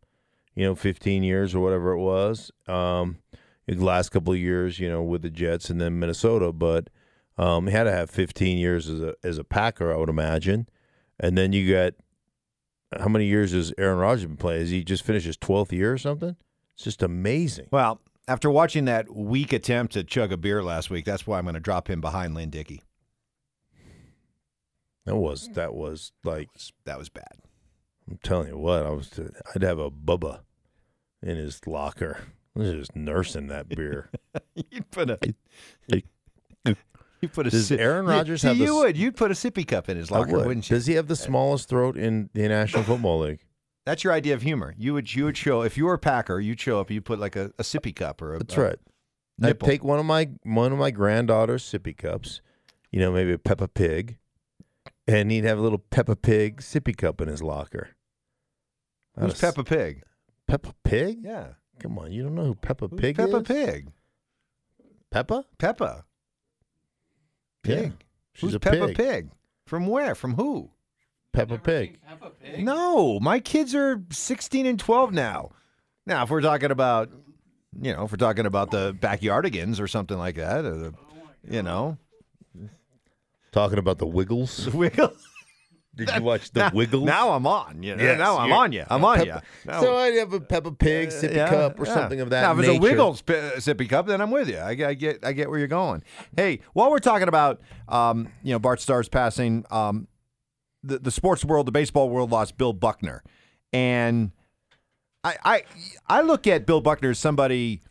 you 0.56 0.66
know, 0.66 0.76
fifteen 0.76 1.24
years 1.24 1.56
or 1.56 1.60
whatever 1.62 1.92
it 1.92 2.00
was. 2.00 2.52
Um, 2.68 3.20
the 3.68 3.76
last 3.76 4.10
couple 4.10 4.34
of 4.34 4.40
years, 4.40 4.80
you 4.80 4.90
know, 4.90 5.04
with 5.04 5.22
the 5.22 5.30
Jets 5.30 5.70
and 5.70 5.80
then 5.80 6.00
Minnesota, 6.00 6.52
but 6.52 6.90
um, 7.38 7.68
he 7.68 7.72
had 7.72 7.84
to 7.86 7.92
have 7.92 8.10
fifteen 8.10 8.58
years 8.58 8.90
as 8.90 9.00
a 9.00 9.14
as 9.24 9.38
a 9.38 9.44
Packer, 9.46 9.94
I 9.94 9.98
would 9.98 10.10
imagine, 10.10 10.68
and 11.20 11.38
then 11.38 11.54
you 11.54 11.72
got 11.72 11.94
how 13.00 13.08
many 13.08 13.26
years 13.28 13.52
has 13.54 13.72
Aaron 13.78 14.00
Rodgers 14.00 14.26
been 14.26 14.36
playing? 14.36 14.62
Has 14.62 14.70
he 14.72 14.84
just 14.84 15.04
finished 15.06 15.28
his 15.28 15.38
twelfth 15.38 15.72
year 15.72 15.94
or 15.94 15.98
something? 16.00 16.36
It's 16.80 16.86
just 16.86 17.04
amazing. 17.04 17.68
well, 17.72 18.00
after 18.26 18.50
watching 18.50 18.86
that 18.86 19.14
weak 19.14 19.52
attempt 19.52 19.92
to 19.96 20.04
chug 20.06 20.32
a 20.32 20.38
beer 20.38 20.64
last 20.64 20.90
week, 20.90 21.04
that's 21.04 21.28
why 21.28 21.38
I'm 21.38 21.44
going 21.44 21.56
to 21.56 21.60
drop 21.60 21.90
him 21.90 22.00
behind 22.00 22.36
Lynn 22.36 22.50
Dickey. 22.50 22.82
That 25.06 25.18
was 25.18 25.50
that 25.56 25.74
was 25.74 26.14
like 26.24 26.48
That 26.86 26.98
was 26.98 27.10
bad. 27.10 27.34
I'm 28.10 28.18
telling 28.24 28.48
you 28.48 28.58
what, 28.58 28.86
I 28.86 28.92
was 28.92 29.20
I'd 29.54 29.62
have 29.64 29.78
a 29.80 29.92
Bubba 29.92 30.40
in 31.22 31.36
his 31.36 31.68
locker. 31.68 32.20
I 32.56 32.60
was 32.60 32.72
just 32.72 32.96
nursing 32.96 33.48
that 33.48 33.68
beer. 33.68 34.10
you 34.72 34.82
put 34.90 35.10
a 35.10 35.20
you 35.92 37.28
put 37.28 37.48
a 37.48 37.50
Does 37.50 37.68
si- 37.68 37.78
Aaron 37.80 38.06
Rodgers 38.06 38.42
see, 38.44 38.48
have 38.48 38.58
you 38.58 38.68
this- 38.68 38.74
would 38.76 38.98
you'd 38.98 39.18
put 39.18 39.32
a 39.32 39.34
sippy 39.34 39.68
cup 39.68 39.90
in 39.90 39.98
his 39.98 40.12
locker, 40.12 40.38
would. 40.38 40.46
wouldn't 40.48 40.70
you? 40.70 40.78
Does 40.78 40.86
he 40.86 40.94
have 40.94 41.08
the 41.08 41.16
smallest 41.18 41.68
throat 41.68 41.98
in 41.98 42.30
the 42.34 42.48
National 42.48 42.84
Football 42.84 43.20
League? 43.20 43.42
That's 43.90 44.04
your 44.04 44.14
idea 44.14 44.36
of 44.36 44.44
humor. 44.44 44.76
You 44.78 44.94
would 44.94 45.16
you 45.16 45.26
would 45.26 45.36
show 45.36 45.64
if 45.64 45.76
you 45.76 45.86
were 45.86 45.96
a 45.96 45.98
Packer, 45.98 46.40
you'd 46.40 46.60
show 46.60 46.80
up, 46.80 46.92
you 46.92 47.02
put 47.02 47.18
like 47.18 47.36
a, 47.36 47.46
a 47.58 47.64
sippy 47.64 47.96
cup 47.96 48.22
or 48.22 48.36
a 48.36 48.38
That's 48.38 48.56
a 48.56 48.62
right. 48.62 48.76
Nipple. 49.40 49.68
take 49.68 49.84
one 49.84 49.98
of 49.98 50.06
my 50.06 50.30
one 50.44 50.72
of 50.72 50.78
my 50.78 50.92
granddaughter's 50.92 51.64
sippy 51.64 51.98
cups, 51.98 52.42
you 52.92 53.00
know, 53.00 53.12
maybe 53.12 53.32
a 53.34 53.40
Peppa 53.40 53.68
Pig, 53.68 54.20
and 55.08 55.32
he'd 55.32 55.44
have 55.44 55.58
a 55.58 55.62
little 55.62 55.80
Peppa 55.80 56.16
Pig 56.16 56.58
sippy 56.62 56.96
cup 56.96 57.20
in 57.20 57.28
his 57.30 57.42
locker. 57.42 57.90
Who's 59.16 59.22
Not 59.24 59.30
a 59.32 59.34
s- 59.34 59.42
Peppa 59.42 59.64
Pig? 59.64 60.04
Peppa 60.48 60.76
Pig? 60.84 61.22
Yeah. 61.24 61.48
Come 61.80 61.98
on, 61.98 62.12
you 62.12 62.22
don't 62.22 62.36
know 62.36 62.44
who 62.46 62.54
Peppa 62.56 62.90
Who's 62.90 63.00
Pig 63.00 63.16
Peppa 63.16 63.38
is? 63.38 63.48
Pig. 63.48 63.92
Peppa? 65.10 65.46
Peppa. 65.58 66.06
Yeah. 67.66 67.76
Pig. 67.76 67.94
She's 68.34 68.42
Who's 68.50 68.54
a 68.54 68.60
Peppa 68.60 68.88
pig. 68.90 68.98
Pig? 68.98 69.30
From 69.66 69.88
where? 69.88 70.14
From 70.14 70.36
who? 70.36 70.70
Peppa 71.32 71.58
Pig. 71.58 72.00
No, 72.58 73.20
my 73.20 73.40
kids 73.40 73.76
are 73.76 74.02
16 74.12 74.66
and 74.66 74.80
12 74.80 75.14
now. 75.14 75.52
Now, 76.06 76.24
if 76.24 76.30
we're 76.30 76.42
talking 76.42 76.72
about, 76.72 77.10
you 77.80 77.94
know, 77.94 78.04
if 78.06 78.12
we're 78.12 78.18
talking 78.18 78.46
about 78.46 78.72
the 78.72 78.94
backyardigans 78.94 79.80
or 79.80 79.88
something 79.88 80.18
like 80.18 80.36
that, 80.36 80.66
or 80.66 80.76
the, 80.78 80.94
you 81.50 81.62
know, 81.64 81.98
Talking 83.52 83.80
about 83.80 83.98
the 83.98 84.06
Wiggles. 84.06 84.68
Wiggle. 84.74 85.12
Did 85.96 86.12
you 86.16 86.22
watch 86.22 86.52
the 86.52 86.60
now, 86.60 86.72
Wiggles? 86.72 87.04
Now 87.04 87.32
I'm 87.32 87.48
on. 87.48 87.82
You 87.82 87.96
know, 87.96 88.04
Yes, 88.04 88.20
now 88.20 88.38
I'm 88.38 88.50
you're- 88.50 88.60
on 88.60 88.72
you. 88.72 88.84
I'm 88.88 89.04
on 89.04 89.26
you. 89.26 89.32
Peppa- 89.66 89.82
So 89.82 89.98
I'd 89.98 90.14
have 90.18 90.34
a 90.34 90.40
Peppa 90.40 90.72
Pig 90.72 91.10
sippy 91.10 91.50
cup 91.50 91.80
or 91.80 91.86
something 91.88 92.22
of 92.22 92.30
that 92.30 92.42
Now, 92.44 92.52
if 92.52 92.58
nature. 92.60 92.70
it's 92.74 92.78
a 92.78 92.82
Wiggles 92.82 93.22
p- 93.24 93.34
sippy 93.34 93.90
cup, 93.90 94.06
then 94.06 94.22
I'm 94.22 94.30
with 94.30 94.50
you. 94.50 94.60
I, 94.60 94.76
get- 94.76 94.88
I 94.90 94.94
get, 94.94 95.26
I 95.26 95.34
get 95.34 95.50
where 95.50 95.58
you're 95.58 95.68
going. 95.68 96.04
Hey, 96.38 96.60
while 96.74 96.92
we're 96.92 97.00
talking 97.00 97.28
about, 97.28 97.60
um, 97.88 98.32
you 98.44 98.54
know, 98.54 98.60
Bart 98.60 98.80
Starr's 98.82 99.10
passing, 99.10 99.66
um, 99.72 100.08
the 100.84 101.00
the 101.00 101.12
sports 101.12 101.44
world, 101.44 101.68
the 101.68 101.72
baseball 101.72 102.10
world 102.10 102.32
lost 102.32 102.58
Bill 102.58 102.74
Buckner, 102.74 103.24
and 103.74 104.32
I, 105.24 105.36
I, 105.44 105.64
I 106.08 106.22
look 106.22 106.48
at 106.48 106.66
Bill 106.66 106.82
Buckner 106.82 107.12
as 107.12 107.20
somebody 107.20 107.82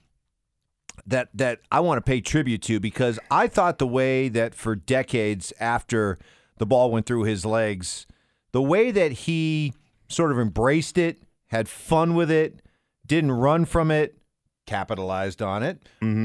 that 1.07 1.29
that 1.35 1.61
I 1.71 1.81
want 1.81 1.99
to 1.99 2.03
pay 2.03 2.21
tribute 2.21 2.63
to 2.63 2.81
because 2.81 3.19
I 3.31 3.47
thought 3.47 3.79
the 3.79 3.87
way 3.87 4.29
that 4.29 4.55
for 4.55 4.75
decades 4.75 5.53
after 5.61 6.19
the 6.59 6.67
ball 6.67 6.91
went 6.91 7.07
through 7.07 7.25
his 7.25 7.45
legs, 7.45 8.07
the 8.53 8.63
way 8.63 8.91
that 8.91 9.13
he 9.13 9.75
sort 10.09 10.33
of 10.33 10.39
embraced 10.39 10.99
it, 10.99 11.23
had 11.49 11.69
fun 11.69 12.15
with 12.15 12.31
it, 12.31 12.63
didn't 13.07 13.33
run 13.33 13.65
from 13.65 13.91
it, 13.91 14.17
capitalized 14.67 15.43
on 15.43 15.63
it. 15.63 15.83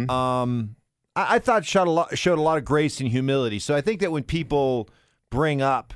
Um, 0.10 0.76
I, 1.16 1.36
I 1.36 1.40
thought 1.40 1.66
showed 1.66 1.88
a 1.88 1.92
lot 1.92 2.18
showed 2.18 2.40
a 2.40 2.42
lot 2.42 2.58
of 2.58 2.66
grace 2.66 3.00
and 3.00 3.10
humility. 3.10 3.60
So 3.60 3.76
I 3.76 3.82
think 3.82 4.00
that 4.02 4.12
when 4.12 4.24
people 4.24 4.90
bring 5.30 5.62
up 5.62 5.94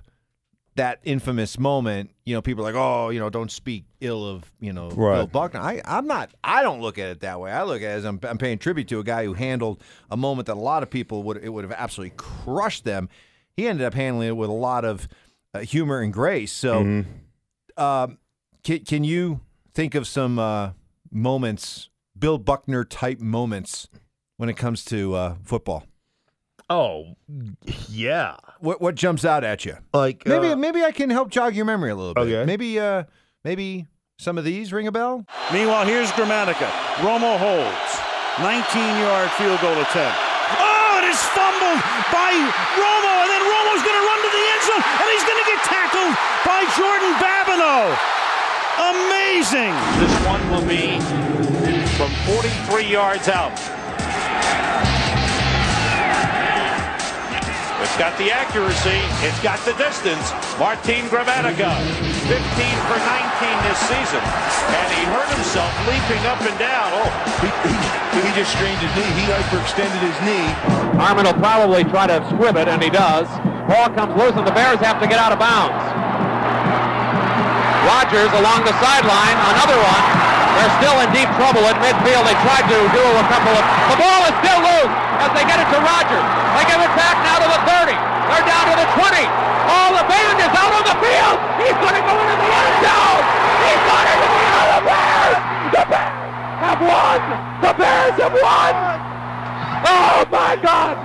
that 0.77 0.99
infamous 1.03 1.59
moment, 1.59 2.09
you 2.25 2.33
know, 2.33 2.41
people 2.41 2.65
are 2.65 2.71
like, 2.71 2.81
oh, 2.81 3.09
you 3.09 3.19
know, 3.19 3.29
don't 3.29 3.51
speak 3.51 3.85
ill 4.01 4.25
of, 4.25 4.51
you 4.59 4.71
know, 4.73 4.89
Bill 5.17 5.27
Buckner. 5.27 5.59
I, 5.59 5.81
I'm 5.85 6.07
not, 6.07 6.31
I 6.43 6.63
don't 6.63 6.81
look 6.81 6.97
at 6.97 7.09
it 7.09 7.19
that 7.21 7.39
way. 7.39 7.51
I 7.51 7.63
look 7.63 7.81
at 7.81 7.91
it 7.91 7.93
as 7.93 8.05
I'm, 8.05 8.19
I'm 8.23 8.37
paying 8.37 8.57
tribute 8.57 8.87
to 8.89 8.99
a 8.99 9.03
guy 9.03 9.25
who 9.25 9.33
handled 9.33 9.83
a 10.09 10.17
moment 10.17 10.47
that 10.47 10.53
a 10.53 10.59
lot 10.59 10.83
of 10.83 10.89
people 10.89 11.23
would, 11.23 11.43
it 11.43 11.49
would 11.49 11.63
have 11.63 11.73
absolutely 11.73 12.15
crushed 12.17 12.85
them. 12.85 13.09
He 13.55 13.67
ended 13.67 13.85
up 13.85 13.93
handling 13.93 14.29
it 14.29 14.37
with 14.37 14.49
a 14.49 14.53
lot 14.53 14.85
of 14.85 15.07
uh, 15.53 15.59
humor 15.59 15.99
and 16.01 16.13
grace. 16.13 16.51
So, 16.51 16.81
um, 17.77 18.17
can, 18.63 18.79
can 18.85 19.03
you 19.03 19.41
think 19.73 19.95
of 19.95 20.07
some 20.07 20.39
uh, 20.39 20.71
moments, 21.11 21.89
Bill 22.17 22.37
Buckner 22.37 22.83
type 22.83 23.19
moments 23.19 23.87
when 24.37 24.49
it 24.49 24.57
comes 24.57 24.85
to 24.85 25.13
uh, 25.15 25.35
football? 25.43 25.85
Oh, 26.69 27.15
yeah. 27.87 28.35
What, 28.59 28.81
what 28.81 28.95
jumps 28.95 29.23
out 29.23 29.43
at 29.43 29.63
you? 29.65 29.77
Like 29.93 30.25
Maybe 30.25 30.47
uh, 30.49 30.55
maybe 30.55 30.83
I 30.83 30.91
can 30.91 31.09
help 31.09 31.29
jog 31.29 31.55
your 31.55 31.63
memory 31.65 31.91
a 31.91 31.95
little 31.95 32.13
bit. 32.13 32.21
Okay. 32.27 32.45
Maybe 32.45 32.79
uh 32.79 33.03
maybe 33.45 33.87
some 34.19 34.37
of 34.37 34.43
these 34.43 34.73
ring 34.73 34.87
a 34.87 34.91
bell. 34.91 35.25
Meanwhile, 35.53 35.85
here's 35.85 36.11
Gramatica. 36.11 36.67
Romo 37.05 37.37
holds. 37.37 37.91
19-yard 38.41 39.29
field 39.39 39.59
goal 39.61 39.77
attempt. 39.79 40.17
Oh, 40.59 40.99
it 41.01 41.05
is 41.09 41.21
fumbled 41.33 41.79
by 42.13 42.29
Romo, 42.77 43.13
and 43.23 43.29
then 43.31 43.43
Romo's 43.45 43.81
going 43.81 43.97
to 43.97 44.05
run 44.05 44.19
to 44.21 44.31
the 44.33 44.43
end 44.53 44.61
zone, 44.67 44.83
and 44.83 45.07
he's 45.09 45.25
going 45.25 45.41
to 45.41 45.47
get 45.49 45.59
tackled 45.65 46.13
by 46.45 46.61
Jordan 46.77 47.13
Babineau. 47.17 47.93
Amazing. 48.93 49.73
This 50.01 50.13
one 50.25 50.41
will 50.51 50.65
be 50.67 50.99
from 51.97 52.11
43 52.29 52.85
yards 52.91 53.27
out. 53.29 53.57
It's 57.77 57.93
got 58.01 58.17
the 58.17 58.33
accuracy. 58.33 58.97
It's 59.21 59.37
got 59.45 59.61
the 59.61 59.77
distance. 59.77 60.33
Martin 60.57 61.05
Gramatica, 61.13 61.69
15 62.25 62.33
for 62.89 62.97
19 62.97 63.69
this 63.69 63.77
season. 63.85 64.17
And 64.17 64.87
he 64.97 65.05
hurt 65.13 65.29
himself 65.29 65.69
leaping 65.85 66.23
up 66.25 66.41
and 66.41 66.57
down. 66.57 66.89
Oh, 66.97 67.05
He, 67.37 67.49
he, 68.17 68.29
just 68.33 68.49
strained 68.57 68.81
his 68.81 68.89
knee. 68.97 69.13
He 69.21 69.29
hyperextended 69.29 70.01
his 70.01 70.17
knee. 70.25 70.49
Harmon 70.97 71.29
will 71.29 71.37
probably 71.37 71.85
try 71.85 72.07
to 72.09 72.17
squib 72.33 72.57
it, 72.57 72.67
and 72.67 72.81
he 72.81 72.89
does. 72.89 73.29
Ball 73.69 73.93
comes 73.93 74.17
loose, 74.17 74.33
and 74.33 74.47
the 74.47 74.57
Bears 74.57 74.81
have 74.81 74.97
to 74.97 75.05
get 75.05 75.21
out 75.21 75.31
of 75.31 75.37
bounds. 75.37 75.77
Rodgers 77.85 78.33
along 78.41 78.65
the 78.65 78.73
sideline, 78.81 79.37
another 79.53 79.77
one. 79.77 80.16
They're 80.57 80.73
still 80.81 80.97
in 81.05 81.09
deep 81.13 81.29
trouble 81.37 81.61
at 81.69 81.77
midfield. 81.77 82.25
They 82.25 82.37
tried 82.41 82.65
to 82.65 82.77
do 82.89 83.03
a 83.05 83.25
couple 83.29 83.53
of. 83.53 83.63
The 83.93 83.97
ball 84.01 84.21
is 84.25 84.35
still 84.41 84.61
loose 84.65 84.93
as 85.21 85.29
they 85.37 85.45
get 85.45 85.61
it 85.61 85.69
to 85.69 85.79
Rodgers. 85.85 86.27
They 86.57 86.65
give 86.65 86.81
it 86.81 86.93
back 86.97 87.15
now 87.21 87.37
to 87.37 87.47
the 87.47 87.61
30. 87.61 87.93
They're 87.93 88.47
down 88.49 88.65
to 88.73 88.75
the 88.75 88.87
20. 88.97 89.21
Oh, 89.69 89.87
the 89.93 90.05
band 90.09 90.37
is 90.41 90.53
out 90.57 90.73
on 90.73 90.83
the 90.83 90.97
field. 90.97 91.37
He's 91.61 91.77
going 91.77 91.93
to 91.93 92.03
go 92.03 92.13
into 92.17 92.35
the 92.41 92.49
end 92.49 92.75
zone. 92.81 93.23
He's 93.69 93.83
going 93.85 94.07
into 94.09 94.29
the 94.33 94.41
end. 94.49 94.67
The 94.67 94.81
Bears. 94.89 95.37
The 95.77 95.83
Bears 95.93 96.25
have 96.57 96.81
won. 96.81 97.19
The 97.61 97.73
Bears 97.77 98.15
have 98.17 98.35
won. 98.41 98.73
Oh 99.85 100.25
my 100.31 100.57
God! 100.57 100.97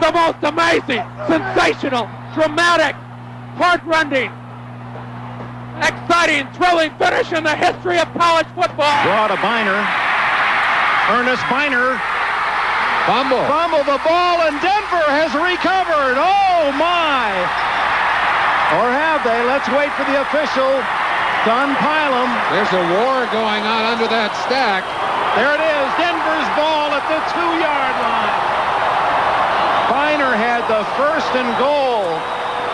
The 0.00 0.12
most 0.12 0.38
amazing, 0.42 1.02
sensational, 1.26 2.08
dramatic, 2.34 2.94
heartrending, 3.58 4.30
exciting, 5.82 6.46
thrilling 6.54 6.92
finish 6.96 7.32
in 7.32 7.44
the 7.44 7.56
history 7.56 7.98
of 7.98 8.06
college 8.14 8.46
football. 8.54 8.96
draw 9.04 9.28
to 9.28 9.36
Byner. 9.40 9.80
Earnest 11.10 11.42
Byner. 11.50 11.98
Fumble. 13.08 13.42
Fumble 13.50 13.82
the 13.82 13.98
ball, 14.06 14.44
and 14.46 14.54
Denver 14.62 15.06
has 15.10 15.32
recovered. 15.34 16.14
Oh, 16.20 16.70
my. 16.78 17.32
Or 18.78 18.86
have 18.86 19.24
they? 19.26 19.42
Let's 19.50 19.66
wait 19.74 19.90
for 19.98 20.06
the 20.06 20.22
official 20.22 20.70
to 21.42 21.50
unpile 21.50 22.14
them. 22.14 22.30
There's 22.54 22.70
a 22.70 22.84
war 23.02 23.26
going 23.34 23.66
on 23.66 23.82
under 23.98 24.06
that 24.06 24.30
stack. 24.46 24.86
There 25.34 25.50
it 25.50 25.62
is, 25.64 25.86
Denver's 25.98 26.50
ball 26.54 26.94
at 26.94 27.02
the 27.10 27.18
two-yard 27.34 27.96
line. 27.98 28.38
Byner 29.90 30.38
had 30.38 30.62
the 30.70 30.86
first 30.94 31.34
and 31.34 31.50
goal 31.58 31.89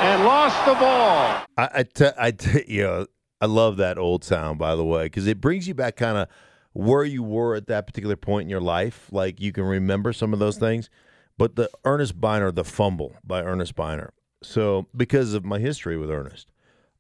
and 0.03 0.25
lost 0.25 0.65
the 0.67 0.75
ball. 0.75 1.47
I, 1.57 1.85
I, 1.99 2.13
I 2.19 2.31
te- 2.31 2.65
you 2.67 2.83
know, 2.83 3.07
I 3.41 3.47
love 3.47 3.77
that 3.79 3.99
old 3.99 4.25
sound, 4.25 4.59
by 4.59 4.75
the 4.75 4.85
way, 4.85 5.05
because 5.05 5.27
it 5.27 5.41
brings 5.41 5.69
you 5.69 5.75
back 5.75 5.97
kind 5.97 6.17
of 6.19 6.29
where 6.73 7.05
you 7.05 7.23
were 7.23 7.55
at 7.55 7.67
that 7.69 7.87
particular 7.87 8.17
point 8.17 8.45
in 8.45 8.51
your 8.51 8.61
life. 8.61 9.09
Like 9.11 9.41
you 9.41 9.53
can 9.53 9.65
remember 9.65 10.13
some 10.13 10.33
of 10.33 10.39
those 10.39 10.59
things. 10.59 10.91
But 11.39 11.57
the 11.57 11.71
Earnest 11.85 12.21
Byner, 12.21 12.51
the 12.51 12.65
fumble 12.65 13.15
by 13.23 13.43
Earnest 13.43 13.75
Byner. 13.75 14.13
So 14.43 14.87
because 14.97 15.35
of 15.35 15.45
my 15.45 15.59
history 15.59 15.97
with 15.97 16.11
Earnest, 16.11 16.51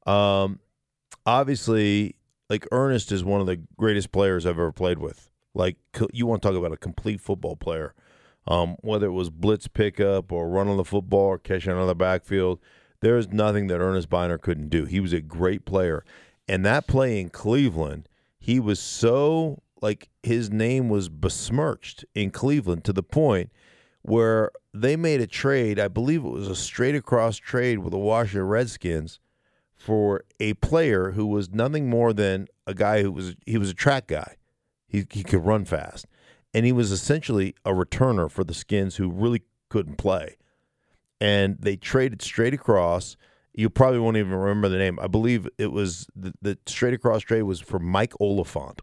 um, 0.06 0.61
obviously, 1.24 2.16
like 2.50 2.66
Earnest 2.70 3.12
is 3.12 3.24
one 3.24 3.40
of 3.40 3.46
the 3.46 3.61
greatest 3.76 4.12
players 4.12 4.44
I've 4.44 4.59
ever 4.59 4.72
played 4.72 4.98
with. 4.98 5.30
Like 5.54 5.76
you 6.12 6.26
want 6.26 6.42
to 6.42 6.48
talk 6.48 6.56
about 6.56 6.72
a 6.72 6.76
complete 6.76 7.20
football 7.20 7.56
player, 7.56 7.94
um, 8.46 8.76
whether 8.80 9.06
it 9.06 9.12
was 9.12 9.30
blitz 9.30 9.68
pickup 9.68 10.30
or 10.30 10.48
run 10.48 10.68
on 10.68 10.76
the 10.76 10.85
football 10.85 11.26
or 11.26 11.38
catching 11.38 11.72
another 11.72 11.94
backfield. 11.94 12.61
There's 13.06 13.32
nothing 13.32 13.68
that 13.68 13.78
Earnest 13.78 14.10
Byner 14.10 14.36
couldn't 14.36 14.68
do. 14.68 14.84
He 14.84 14.98
was 14.98 15.12
a 15.12 15.20
great 15.20 15.64
player, 15.64 16.04
and 16.48 16.66
that 16.66 16.88
play 16.88 17.20
in 17.20 17.28
Cleveland, 17.28 18.08
he 18.40 18.58
was 18.58 18.80
so 18.80 19.62
like 19.80 20.08
his 20.24 20.50
name 20.50 20.88
was 20.88 21.08
besmirched 21.08 22.04
in 22.16 22.32
Cleveland 22.32 22.82
to 22.82 22.92
the 22.92 23.04
point 23.04 23.52
where 24.02 24.50
they 24.74 24.96
made 24.96 25.20
a 25.20 25.26
trade. 25.28 25.78
I 25.78 25.86
believe 25.86 26.24
it 26.24 26.30
was 26.30 26.48
a 26.48 26.56
straight 26.56 26.96
across 26.96 27.36
trade 27.36 27.78
with 27.78 27.92
the 27.92 27.98
Washington 27.98 28.48
Redskins 28.48 29.20
for 29.76 30.24
a 30.40 30.54
player 30.54 31.12
who 31.12 31.26
was 31.26 31.50
nothing 31.52 31.88
more 31.88 32.12
than 32.12 32.48
a 32.66 32.74
guy 32.74 33.02
who 33.02 33.12
was 33.12 33.36
he 33.46 33.56
was 33.56 33.70
a 33.70 33.74
track 33.74 34.08
guy. 34.08 34.34
He 34.88 35.06
he 35.12 35.22
could 35.22 35.46
run 35.46 35.64
fast, 35.64 36.06
and 36.52 36.66
he 36.66 36.72
was 36.72 36.90
essentially 36.90 37.54
a 37.64 37.70
returner 37.70 38.28
for 38.28 38.42
the 38.42 38.52
Skins 38.52 38.96
who 38.96 39.08
really 39.08 39.42
couldn't 39.68 39.96
play. 39.96 40.38
And 41.20 41.57
they 41.59 41.76
traded 41.76 42.22
straight 42.22 42.55
across. 42.55 43.16
You 43.55 43.70
probably 43.70 44.00
won't 44.00 44.18
even 44.18 44.35
remember 44.35 44.68
the 44.68 44.76
name. 44.76 44.98
I 45.00 45.07
believe 45.07 45.48
it 45.59 45.72
was 45.72 46.07
the, 46.14 46.35
the 46.42 46.59
straight 46.66 46.92
across 46.94 47.22
trade 47.22 47.42
was 47.42 47.61
for 47.61 47.79
Mike 47.79 48.12
Oliphant 48.20 48.81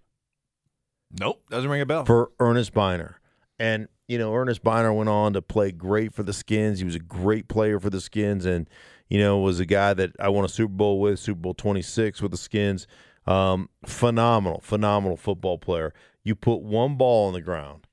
Nope, 1.19 1.43
doesn't 1.50 1.69
ring 1.69 1.82
a 1.82 1.86
bell. 1.86 2.06
for 2.06 2.32
Earnest 2.39 2.74
Byner. 2.74 3.19
And, 3.60 3.88
you 4.08 4.17
know, 4.17 4.34
Earnest 4.34 4.63
Byner 4.63 4.91
went 4.91 5.10
on 5.10 5.34
to 5.34 5.41
play 5.43 5.72
great 5.72 6.13
for 6.13 6.24
the 6.24 6.34
Skins. 6.34 6.80
He 6.80 6.86
was 6.86 6.96
a 6.96 7.00
great 7.00 7.48
player 7.48 7.80
for 7.80 7.91
the 7.91 8.02
Skins 8.02 8.46
and, 8.46 8.67
you 9.10 9.19
know, 9.19 9.38
was 9.38 9.60
a 9.60 9.65
guy 9.65 9.93
that 9.93 10.12
I 10.19 10.30
won 10.30 10.43
a 10.43 10.50
Super 10.50 10.74
Bowl 10.74 11.00
with, 11.00 11.19
Super 11.19 11.39
Bowl 11.39 11.54
26 11.54 12.22
with 12.22 12.32
the 12.32 12.38
Skins. 12.38 12.88
Um, 13.28 13.69
phenomenal, 13.86 14.60
phenomenal 14.62 15.17
football 15.17 15.60
player. 15.60 15.93
You 16.24 16.34
put 16.36 16.62
one 16.63 16.96
ball 16.96 17.28
on 17.28 17.34
the 17.34 17.41
ground, 17.41 17.86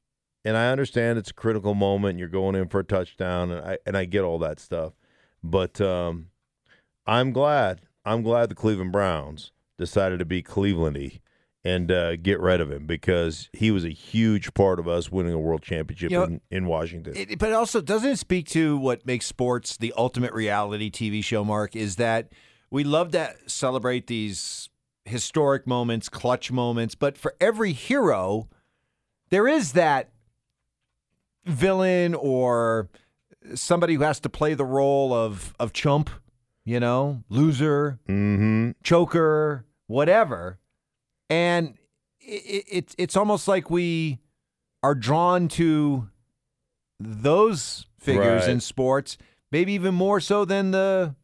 and 0.44 0.57
I 0.57 0.70
understand 0.70 1.18
it's 1.18 1.31
a 1.31 1.35
critical 1.35 1.74
moment. 1.74 2.18
You're 2.18 2.29
going 2.29 2.55
in 2.55 2.68
for 2.68 2.81
a 2.81 2.85
touchdown, 2.85 3.50
and 3.50 3.66
I 3.66 3.79
and 3.87 3.96
I 3.96 4.05
get 4.05 4.22
all 4.22 4.38
that 4.40 4.61
stuff. 4.61 4.92
But 5.42 5.81
um, 5.81 6.29
I'm 7.07 7.33
glad, 7.33 7.83
I'm 8.05 8.22
glad 8.22 8.50
the 8.50 8.55
Cleveland 8.55 8.92
Browns 8.92 9.53
decided 9.79 10.18
to 10.18 10.24
be 10.24 10.42
Clevelandy 10.42 11.20
and 11.64 11.90
uh, 11.92 12.16
get 12.16 12.40
rid 12.40 12.61
of 12.61 12.70
him 12.70 12.87
because 12.87 13.50
he 13.53 13.70
was 13.70 13.85
a 13.85 13.90
huge 13.90 14.55
part 14.55 14.79
of 14.79 14.88
us 14.88 15.11
winning 15.11 15.33
a 15.33 15.38
world 15.38 15.62
championship 15.62 16.11
You 16.11 16.18
know, 16.18 16.24
in, 16.24 16.40
in 16.50 16.66
Washington. 16.66 17.14
It, 17.16 17.38
but 17.38 17.53
also 17.53 17.81
doesn't 17.81 18.11
it 18.11 18.18
speak 18.18 18.48
to 18.50 18.79
what 18.79 19.05
makes 19.07 19.26
sports 19.26 19.76
the 19.76 19.92
ultimate 19.96 20.33
reality 20.33 20.90
TV 20.90 21.22
show, 21.22 21.44
Mark, 21.44 21.76
is 21.76 21.96
that 21.96 22.33
we 22.70 22.85
love 22.85 23.11
to 23.12 23.35
celebrate 23.46 24.07
these 24.07 24.70
historic 25.05 25.66
moments, 25.66 26.09
clutch 26.09 26.50
moments, 26.50 26.94
but 26.94 27.18
for 27.18 27.35
every 27.40 27.72
hero, 27.72 28.48
there 29.31 29.48
is 29.48 29.72
that 29.72 30.11
villain 31.44 32.14
or 32.14 32.88
somebody 33.55 33.94
who 33.94 34.03
has 34.03 34.20
to 34.20 34.29
play 34.29 34.55
the 34.55 34.64
role 34.64 35.12
of 35.12 35.55
of 35.59 35.72
chump, 35.72 36.11
you 36.64 36.81
know, 36.81 37.24
loser, 37.29 37.98
mm-hmm. 38.09 38.72
choker, 38.83 39.64
whatever. 39.87 40.59
And 41.29 41.74
it, 42.20 42.64
it, 42.70 42.94
it's 42.98 43.16
almost 43.16 43.48
like 43.48 43.70
we 43.70 44.18
are 44.83 44.94
drawn 44.94 45.48
to 45.48 46.09
those 46.98 47.87
figures 47.98 48.42
Right. 48.42 48.50
in 48.50 48.61
sports, 48.61 49.16
maybe 49.53 49.72
even 49.72 49.94
more 49.94 50.20
so 50.20 50.44
than 50.44 50.70
the 50.70 51.14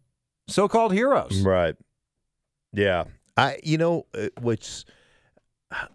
so-called 0.49 0.93
heroes. 0.93 1.41
Right. 1.43 1.75
Yeah. 2.73 3.05
I 3.37 3.59
you 3.63 3.77
know 3.79 4.07
uh, 4.15 4.29
which 4.41 4.85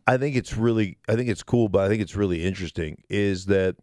I 0.05 0.17
think 0.17 0.35
it's 0.35 0.55
really 0.55 0.97
I 1.07 1.15
think 1.15 1.29
it's 1.29 1.43
cool, 1.43 1.69
but 1.69 1.81
I 1.83 1.87
think 1.87 2.01
it's 2.01 2.15
really 2.15 2.43
interesting 2.45 3.03
is 3.09 3.45
that 3.45 3.75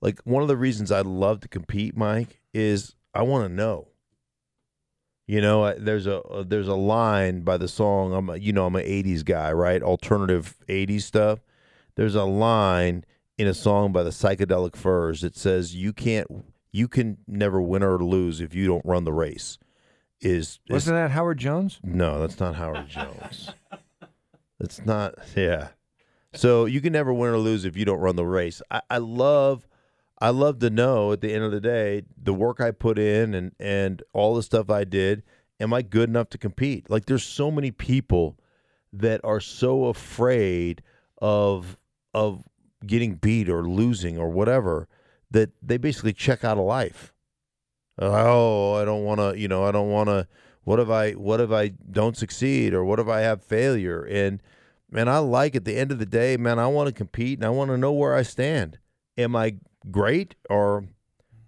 like 0.00 0.20
one 0.24 0.42
of 0.42 0.48
the 0.48 0.56
reasons 0.56 0.90
I 0.92 1.00
love 1.00 1.40
to 1.40 1.48
compete, 1.48 1.96
Mike, 1.96 2.40
is 2.54 2.94
I 3.14 3.22
want 3.22 3.48
to 3.48 3.54
know. 3.54 3.88
You 5.26 5.40
know, 5.42 5.64
I- 5.64 5.74
there's 5.78 6.06
a 6.06 6.20
uh, 6.22 6.42
there's 6.46 6.68
a 6.68 6.74
line 6.74 7.42
by 7.42 7.56
the 7.58 7.68
song. 7.68 8.14
I'm 8.14 8.30
a, 8.30 8.36
you 8.36 8.52
know 8.52 8.66
I'm 8.66 8.76
an 8.76 8.84
'80s 8.86 9.24
guy, 9.24 9.52
right? 9.52 9.82
Alternative 9.82 10.54
'80s 10.68 11.02
stuff. 11.02 11.40
There's 11.96 12.14
a 12.14 12.24
line 12.24 13.04
in 13.36 13.46
a 13.46 13.54
song 13.54 13.92
by 13.92 14.02
the 14.02 14.10
Psychedelic 14.10 14.74
Furs 14.76 15.20
that 15.20 15.36
says 15.36 15.74
you 15.74 15.92
can't 15.92 16.26
you 16.72 16.88
can 16.88 17.18
never 17.26 17.60
win 17.60 17.82
or 17.82 17.98
lose 17.98 18.40
if 18.40 18.54
you 18.54 18.66
don't 18.66 18.84
run 18.84 19.04
the 19.04 19.12
race. 19.12 19.58
Is, 20.20 20.58
is 20.66 20.70
Wasn't 20.70 20.96
that 20.96 21.10
Howard 21.12 21.38
Jones? 21.38 21.78
no, 21.84 22.18
that's 22.20 22.40
not 22.40 22.56
Howard 22.56 22.88
Jones. 22.88 23.50
That's 24.58 24.84
not. 24.84 25.14
Yeah. 25.36 25.68
So 26.34 26.64
you 26.64 26.80
can 26.80 26.92
never 26.92 27.12
win 27.12 27.30
or 27.30 27.38
lose 27.38 27.64
if 27.64 27.76
you 27.76 27.84
don't 27.84 28.00
run 28.00 28.16
the 28.16 28.26
race. 28.26 28.60
I, 28.70 28.80
I 28.90 28.98
love, 28.98 29.67
I 30.20 30.30
love 30.30 30.58
to 30.60 30.70
know 30.70 31.12
at 31.12 31.20
the 31.20 31.32
end 31.32 31.44
of 31.44 31.52
the 31.52 31.60
day 31.60 32.02
the 32.20 32.34
work 32.34 32.60
I 32.60 32.70
put 32.70 32.98
in 32.98 33.34
and 33.34 33.52
and 33.60 34.02
all 34.12 34.34
the 34.34 34.42
stuff 34.42 34.70
I 34.70 34.84
did. 34.84 35.22
Am 35.60 35.72
I 35.72 35.82
good 35.82 36.08
enough 36.08 36.28
to 36.30 36.38
compete? 36.38 36.88
Like 36.88 37.06
there's 37.06 37.24
so 37.24 37.50
many 37.50 37.70
people 37.70 38.38
that 38.92 39.20
are 39.24 39.40
so 39.40 39.86
afraid 39.86 40.82
of 41.20 41.76
of 42.14 42.42
getting 42.86 43.14
beat 43.14 43.48
or 43.48 43.68
losing 43.68 44.18
or 44.18 44.28
whatever 44.28 44.88
that 45.30 45.50
they 45.62 45.76
basically 45.76 46.12
check 46.12 46.44
out 46.44 46.58
of 46.58 46.64
life 46.64 47.12
oh 47.98 48.74
i 48.74 48.84
don't 48.84 49.04
want 49.04 49.20
to 49.20 49.38
you 49.38 49.48
know 49.48 49.64
i 49.64 49.72
don't 49.72 49.90
want 49.90 50.08
to 50.08 50.26
what 50.62 50.78
if 50.78 50.88
i 50.88 51.12
what 51.12 51.40
if 51.40 51.50
i 51.50 51.68
don't 51.90 52.16
succeed 52.16 52.72
or 52.72 52.84
what 52.84 53.00
if 53.00 53.08
i 53.08 53.20
have 53.20 53.42
failure 53.42 54.04
and 54.04 54.40
man 54.90 55.08
i 55.08 55.18
like 55.18 55.56
at 55.56 55.64
the 55.64 55.76
end 55.76 55.90
of 55.90 55.98
the 55.98 56.06
day 56.06 56.36
man 56.36 56.58
i 56.58 56.66
want 56.66 56.86
to 56.86 56.92
compete 56.92 57.38
and 57.38 57.44
i 57.44 57.50
want 57.50 57.70
to 57.70 57.76
know 57.76 57.92
where 57.92 58.14
i 58.14 58.22
stand 58.22 58.78
am 59.16 59.34
i 59.34 59.54
great 59.90 60.34
or 60.50 60.84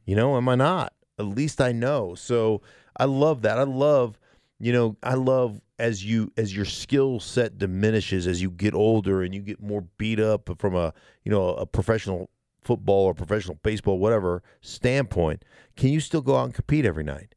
you 0.05 0.16
know 0.16 0.37
am 0.37 0.48
i 0.48 0.55
not? 0.55 0.92
At 1.18 1.26
least 1.26 1.61
i 1.61 1.72
know. 1.72 2.14
So 2.14 2.62
i 2.96 3.05
love 3.05 3.42
that. 3.42 3.59
I 3.59 3.64
love 3.64 4.18
you 4.61 4.72
know 4.72 4.96
i 5.03 5.14
love 5.14 5.61
as 5.79 6.05
you 6.05 6.31
as 6.37 6.55
your 6.55 6.66
skill 6.66 7.18
set 7.18 7.59
diminishes 7.59 8.26
as 8.26 8.40
you 8.40 8.50
get 8.50 8.74
older 8.74 9.22
and 9.22 9.35
you 9.35 9.40
get 9.40 9.61
more 9.61 9.83
beat 9.96 10.20
up 10.20 10.50
from 10.59 10.76
a 10.76 10.92
you 11.24 11.33
know 11.33 11.48
a 11.55 11.66
professional 11.66 12.31
football 12.62 13.07
or 13.07 13.14
professional 13.14 13.59
baseball 13.62 13.98
whatever 13.98 14.42
standpoint 14.61 15.44
can 15.76 15.88
you 15.88 15.98
still 15.98 16.20
go 16.20 16.37
out 16.37 16.44
and 16.44 16.55
compete 16.55 16.85
every 16.85 17.03
night 17.03 17.35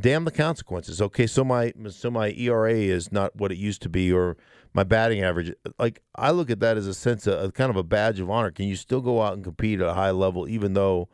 damn 0.00 0.24
the 0.24 0.30
consequences 0.30 1.00
okay 1.00 1.26
so 1.26 1.42
my 1.42 1.72
so 1.88 2.10
my 2.10 2.30
era 2.32 2.72
is 2.72 3.10
not 3.10 3.34
what 3.36 3.50
it 3.50 3.56
used 3.56 3.80
to 3.80 3.88
be 3.88 4.12
or 4.12 4.36
my 4.74 4.84
batting 4.84 5.22
average 5.22 5.52
like 5.78 6.02
i 6.14 6.30
look 6.30 6.50
at 6.50 6.60
that 6.60 6.76
as 6.76 6.86
a 6.86 6.92
sense 6.92 7.26
of 7.26 7.54
kind 7.54 7.70
of 7.70 7.76
a 7.76 7.82
badge 7.82 8.20
of 8.20 8.28
honor 8.28 8.50
can 8.50 8.66
you 8.66 8.76
still 8.76 9.00
go 9.00 9.22
out 9.22 9.32
and 9.32 9.44
compete 9.44 9.80
at 9.80 9.88
a 9.88 9.94
high 9.94 10.10
level 10.10 10.46
even 10.46 10.74
though 10.74 11.08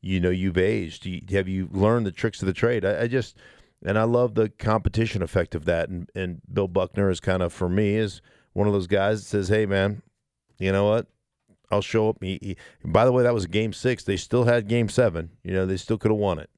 you 0.00 0.20
know 0.20 0.30
you've 0.30 0.56
aged 0.58 1.04
You- 1.06 1.22
have 1.30 1.48
you 1.48 1.68
learned 1.72 2.06
the 2.06 2.12
tricks 2.12 2.40
of 2.40 2.46
the 2.46 2.52
trade 2.52 2.84
I, 2.84 3.02
I 3.02 3.06
just 3.08 3.36
and 3.84 3.98
i 3.98 4.04
love 4.04 4.34
the 4.36 4.48
competition 4.48 5.22
effect 5.22 5.54
of 5.56 5.64
that 5.64 5.88
and 5.88 6.08
and 6.14 6.40
bill 6.52 6.68
buckner 6.68 7.10
is 7.10 7.18
kind 7.18 7.42
of 7.42 7.52
for 7.52 7.68
me 7.68 7.96
is 7.96 8.22
one 8.52 8.68
of 8.68 8.72
those 8.72 8.86
guys 8.86 9.22
that 9.22 9.26
says 9.28 9.48
hey 9.48 9.66
man 9.66 10.02
you 10.58 10.70
know 10.70 10.88
what 10.88 11.06
I'll 11.72 11.82
show 11.82 12.08
up. 12.08 12.16
He, 12.20 12.36
he, 12.42 12.56
by 12.84 13.04
the 13.04 13.12
way, 13.12 13.22
that 13.22 13.32
was 13.32 13.46
game 13.46 13.72
six. 13.72 14.02
They 14.02 14.16
still 14.16 14.42
had 14.42 14.66
game 14.66 14.88
seven. 14.88 15.30
You 15.44 15.52
know, 15.52 15.66
they 15.66 15.76
still 15.76 15.98
could 15.98 16.10
have 16.10 16.18
won 16.18 16.40
it. 16.40 16.50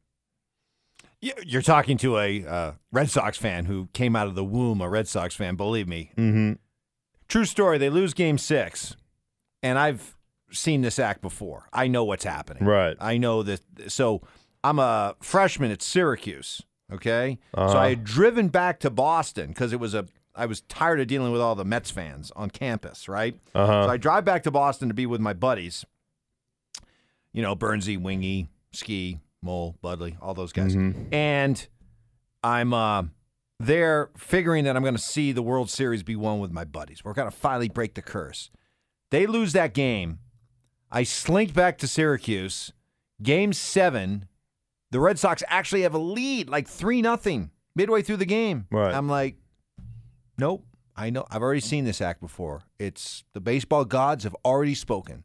You- 1.22 1.32
You're 1.46 1.62
talking 1.62 1.96
to 1.98 2.18
a 2.18 2.44
uh, 2.44 2.72
Red 2.90 3.08
Sox 3.08 3.38
fan 3.38 3.64
who 3.64 3.88
came 3.94 4.14
out 4.14 4.26
of 4.26 4.34
the 4.34 4.44
womb 4.44 4.80
a 4.82 4.88
Red 4.90 5.08
Sox 5.08 5.34
fan. 5.34 5.56
Believe 5.56 5.88
me, 5.88 6.10
Mm-hmm. 6.18 6.52
True 7.28 7.44
story. 7.46 7.78
They 7.78 7.88
lose 7.88 8.12
game 8.12 8.36
six, 8.36 8.94
and 9.62 9.78
I've 9.78 10.16
seen 10.50 10.82
this 10.82 10.98
act 10.98 11.22
before. 11.22 11.66
I 11.72 11.86
know 11.88 12.04
what's 12.04 12.24
happening. 12.24 12.64
Right. 12.66 12.94
I 13.00 13.16
know 13.16 13.42
that. 13.42 13.60
So 13.88 14.20
I'm 14.62 14.78
a 14.78 15.14
freshman 15.22 15.70
at 15.70 15.80
Syracuse. 15.80 16.60
Okay. 16.92 17.38
So 17.54 17.60
Uh-huh. 17.62 17.78
I 17.78 17.88
had 17.90 18.04
driven 18.04 18.48
back 18.48 18.80
to 18.80 18.90
Boston 18.90 19.48
because 19.48 19.72
it 19.72 19.80
was 19.80 19.94
a. 19.94 20.04
I 20.34 20.44
was 20.46 20.60
tired 20.62 21.00
of 21.00 21.06
dealing 21.06 21.30
with 21.32 21.40
all 21.40 21.54
the 21.54 21.64
Mets 21.64 21.90
fans 21.90 22.30
on 22.36 22.50
campus. 22.50 23.08
Right. 23.08 23.38
Uh-huh. 23.54 23.84
So 23.86 23.90
I 23.90 23.96
drive 23.96 24.26
back 24.26 24.42
to 24.42 24.50
Boston 24.50 24.88
to 24.88 24.94
be 24.94 25.06
with 25.06 25.20
my 25.22 25.32
buddies. 25.32 25.86
You 27.32 27.40
know, 27.40 27.56
Bernsey, 27.56 27.96
Wingy, 28.00 28.48
Ski, 28.72 29.20
Mole, 29.42 29.76
Budley, 29.82 30.16
all 30.20 30.34
those 30.34 30.52
guys. 30.52 30.74
And 31.12 31.66
I'm 32.42 32.72
uh, 32.72 33.04
there 33.58 34.10
figuring 34.16 34.64
that 34.64 34.76
I'm 34.76 34.82
going 34.82 34.94
to 34.94 35.00
see 35.00 35.32
the 35.32 35.42
World 35.42 35.68
Series 35.68 36.02
be 36.02 36.16
won 36.16 36.38
with 36.38 36.52
my 36.52 36.64
buddies. 36.64 37.04
We're 37.04 37.12
going 37.12 37.30
to 37.30 37.36
finally 37.36 37.68
break 37.68 37.94
the 37.94 38.02
curse. 38.02 38.50
They 39.10 39.26
lose 39.26 39.52
that 39.52 39.74
game. 39.74 40.20
I 40.90 41.02
slink 41.02 41.54
back 41.54 41.78
to 41.78 41.88
Syracuse. 41.88 42.72
Game 43.22 43.52
seven, 43.52 44.26
the 44.90 45.00
Red 45.00 45.18
Sox 45.18 45.42
actually 45.48 45.82
have 45.82 45.94
a 45.94 45.98
lead, 45.98 46.48
like 46.48 46.66
3 46.68 47.02
nothing 47.02 47.50
midway 47.74 48.02
through 48.02 48.16
the 48.18 48.26
game. 48.26 48.66
Right. 48.70 48.94
I'm 48.94 49.08
like, 49.08 49.36
nope. 50.38 50.64
I 50.94 51.10
know. 51.10 51.24
I've 51.30 51.42
already 51.42 51.60
seen 51.60 51.84
this 51.84 52.00
act 52.00 52.20
before. 52.20 52.62
It's 52.78 53.24
the 53.32 53.40
baseball 53.40 53.84
gods 53.84 54.24
have 54.24 54.36
already 54.44 54.74
spoken. 54.74 55.24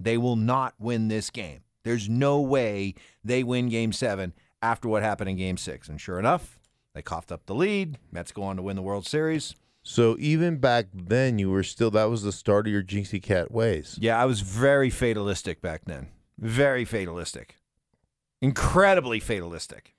They 0.00 0.18
will 0.18 0.36
not 0.36 0.74
win 0.78 1.08
this 1.08 1.30
game. 1.30 1.60
There's 1.84 2.08
no 2.08 2.40
way 2.40 2.94
they 3.22 3.44
win 3.44 3.68
game 3.68 3.92
seven 3.92 4.32
after 4.60 4.88
what 4.88 5.02
happened 5.02 5.30
in 5.30 5.36
game 5.36 5.56
six. 5.56 5.88
And 5.88 6.00
sure 6.00 6.18
enough, 6.18 6.58
they 6.94 7.02
coughed 7.02 7.30
up 7.30 7.46
the 7.46 7.54
lead. 7.54 7.98
Mets 8.10 8.32
go 8.32 8.42
on 8.42 8.56
to 8.56 8.62
win 8.62 8.76
the 8.76 8.82
World 8.82 9.06
Series. 9.06 9.54
So 9.82 10.16
even 10.18 10.56
back 10.56 10.86
then, 10.94 11.38
you 11.38 11.50
were 11.50 11.62
still 11.62 11.90
that 11.90 12.04
was 12.04 12.22
the 12.22 12.32
start 12.32 12.66
of 12.66 12.72
your 12.72 12.82
Jinxie 12.82 13.22
Cat 13.22 13.52
ways. 13.52 13.98
Yeah, 14.00 14.20
I 14.20 14.24
was 14.24 14.40
very 14.40 14.88
fatalistic 14.88 15.60
back 15.60 15.82
then. 15.84 16.08
Very 16.38 16.86
fatalistic. 16.86 17.56
Incredibly 18.40 19.20
fatalistic. 19.20 19.94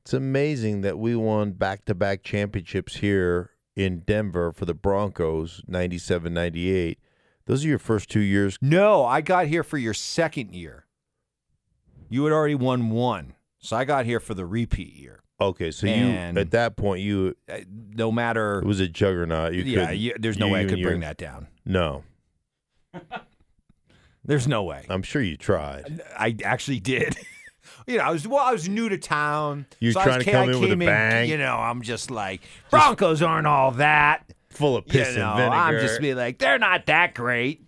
It's 0.00 0.14
amazing 0.14 0.80
that 0.80 0.98
we 0.98 1.14
won 1.14 1.52
back-to-back 1.52 2.22
championships 2.22 2.96
here 2.96 3.50
in 3.76 4.00
Denver 4.00 4.52
for 4.52 4.64
the 4.64 4.74
Broncos, 4.74 5.62
97, 5.68 6.32
98. 6.32 6.98
Those 7.44 7.64
are 7.64 7.68
your 7.68 7.78
first 7.78 8.10
two 8.10 8.20
years. 8.20 8.58
No, 8.62 9.04
I 9.04 9.20
got 9.20 9.46
here 9.46 9.62
for 9.62 9.78
your 9.78 9.94
second 9.94 10.54
year. 10.54 10.85
You 12.08 12.24
had 12.24 12.32
already 12.32 12.54
won 12.54 12.90
one. 12.90 13.34
So 13.58 13.76
I 13.76 13.84
got 13.84 14.04
here 14.06 14.20
for 14.20 14.34
the 14.34 14.46
repeat 14.46 14.94
year. 14.94 15.22
Okay, 15.40 15.70
so 15.70 15.86
And- 15.86 16.36
you 16.36 16.40
at 16.40 16.50
that 16.52 16.76
point 16.76 17.02
you 17.02 17.34
Uh, 17.48 17.58
No 17.68 18.10
matter. 18.12 18.60
it 18.60 18.64
was 18.64 18.80
a 18.80 18.88
juggernaut. 18.88 19.52
You 19.54 19.62
yeah, 19.64 19.80
couldn't- 19.86 19.98
you, 19.98 20.14
there's 20.18 20.38
no 20.38 20.46
you 20.46 20.52
way 20.52 20.58
I 20.58 20.62
and 20.62 20.70
could 20.70 20.78
your- 20.78 20.90
bring 20.90 21.00
that 21.00 21.16
down. 21.18 21.48
No, 21.64 22.04
There's 24.24 24.48
no 24.48 24.64
way. 24.64 24.84
I'm 24.88 25.02
sure 25.02 25.22
you 25.22 25.36
tried. 25.36 26.00
I 26.18 26.36
actually 26.44 26.80
did. 26.80 27.16
you 27.86 27.98
know, 27.98 28.04
I 28.04 28.10
was 28.10 28.26
well, 28.26 28.44
I 28.44 28.52
was 28.52 28.68
new 28.68 28.88
to 28.88 28.98
town. 28.98 29.66
You're 29.78 29.92
so 29.92 30.00
I 30.00 30.04
trying 30.04 30.16
was- 30.18 30.24
to 30.26 30.32
come 30.32 30.40
I 30.48 30.52
in 30.52 30.60
with 30.60 30.70
a 30.70 30.72
came 30.72 30.78
bang? 30.80 31.28
You 31.30 31.38
know, 31.38 31.54
I'm 31.56 31.82
just 31.82 32.10
like 32.10 32.40
Broncos 32.70 33.22
aren't 33.22 33.46
all 33.46 33.70
that. 33.72 34.32
Full 34.50 34.76
of 34.76 34.86
piss 34.86 35.12
you 35.12 35.18
know, 35.18 35.30
and 35.32 35.38
vinegar. 35.38 35.54
I'm 35.56 35.80
just 35.80 36.00
be 36.00 36.14
like, 36.14 36.38
they're 36.38 36.58
not 36.58 36.86
that 36.86 37.14
great. 37.14 37.65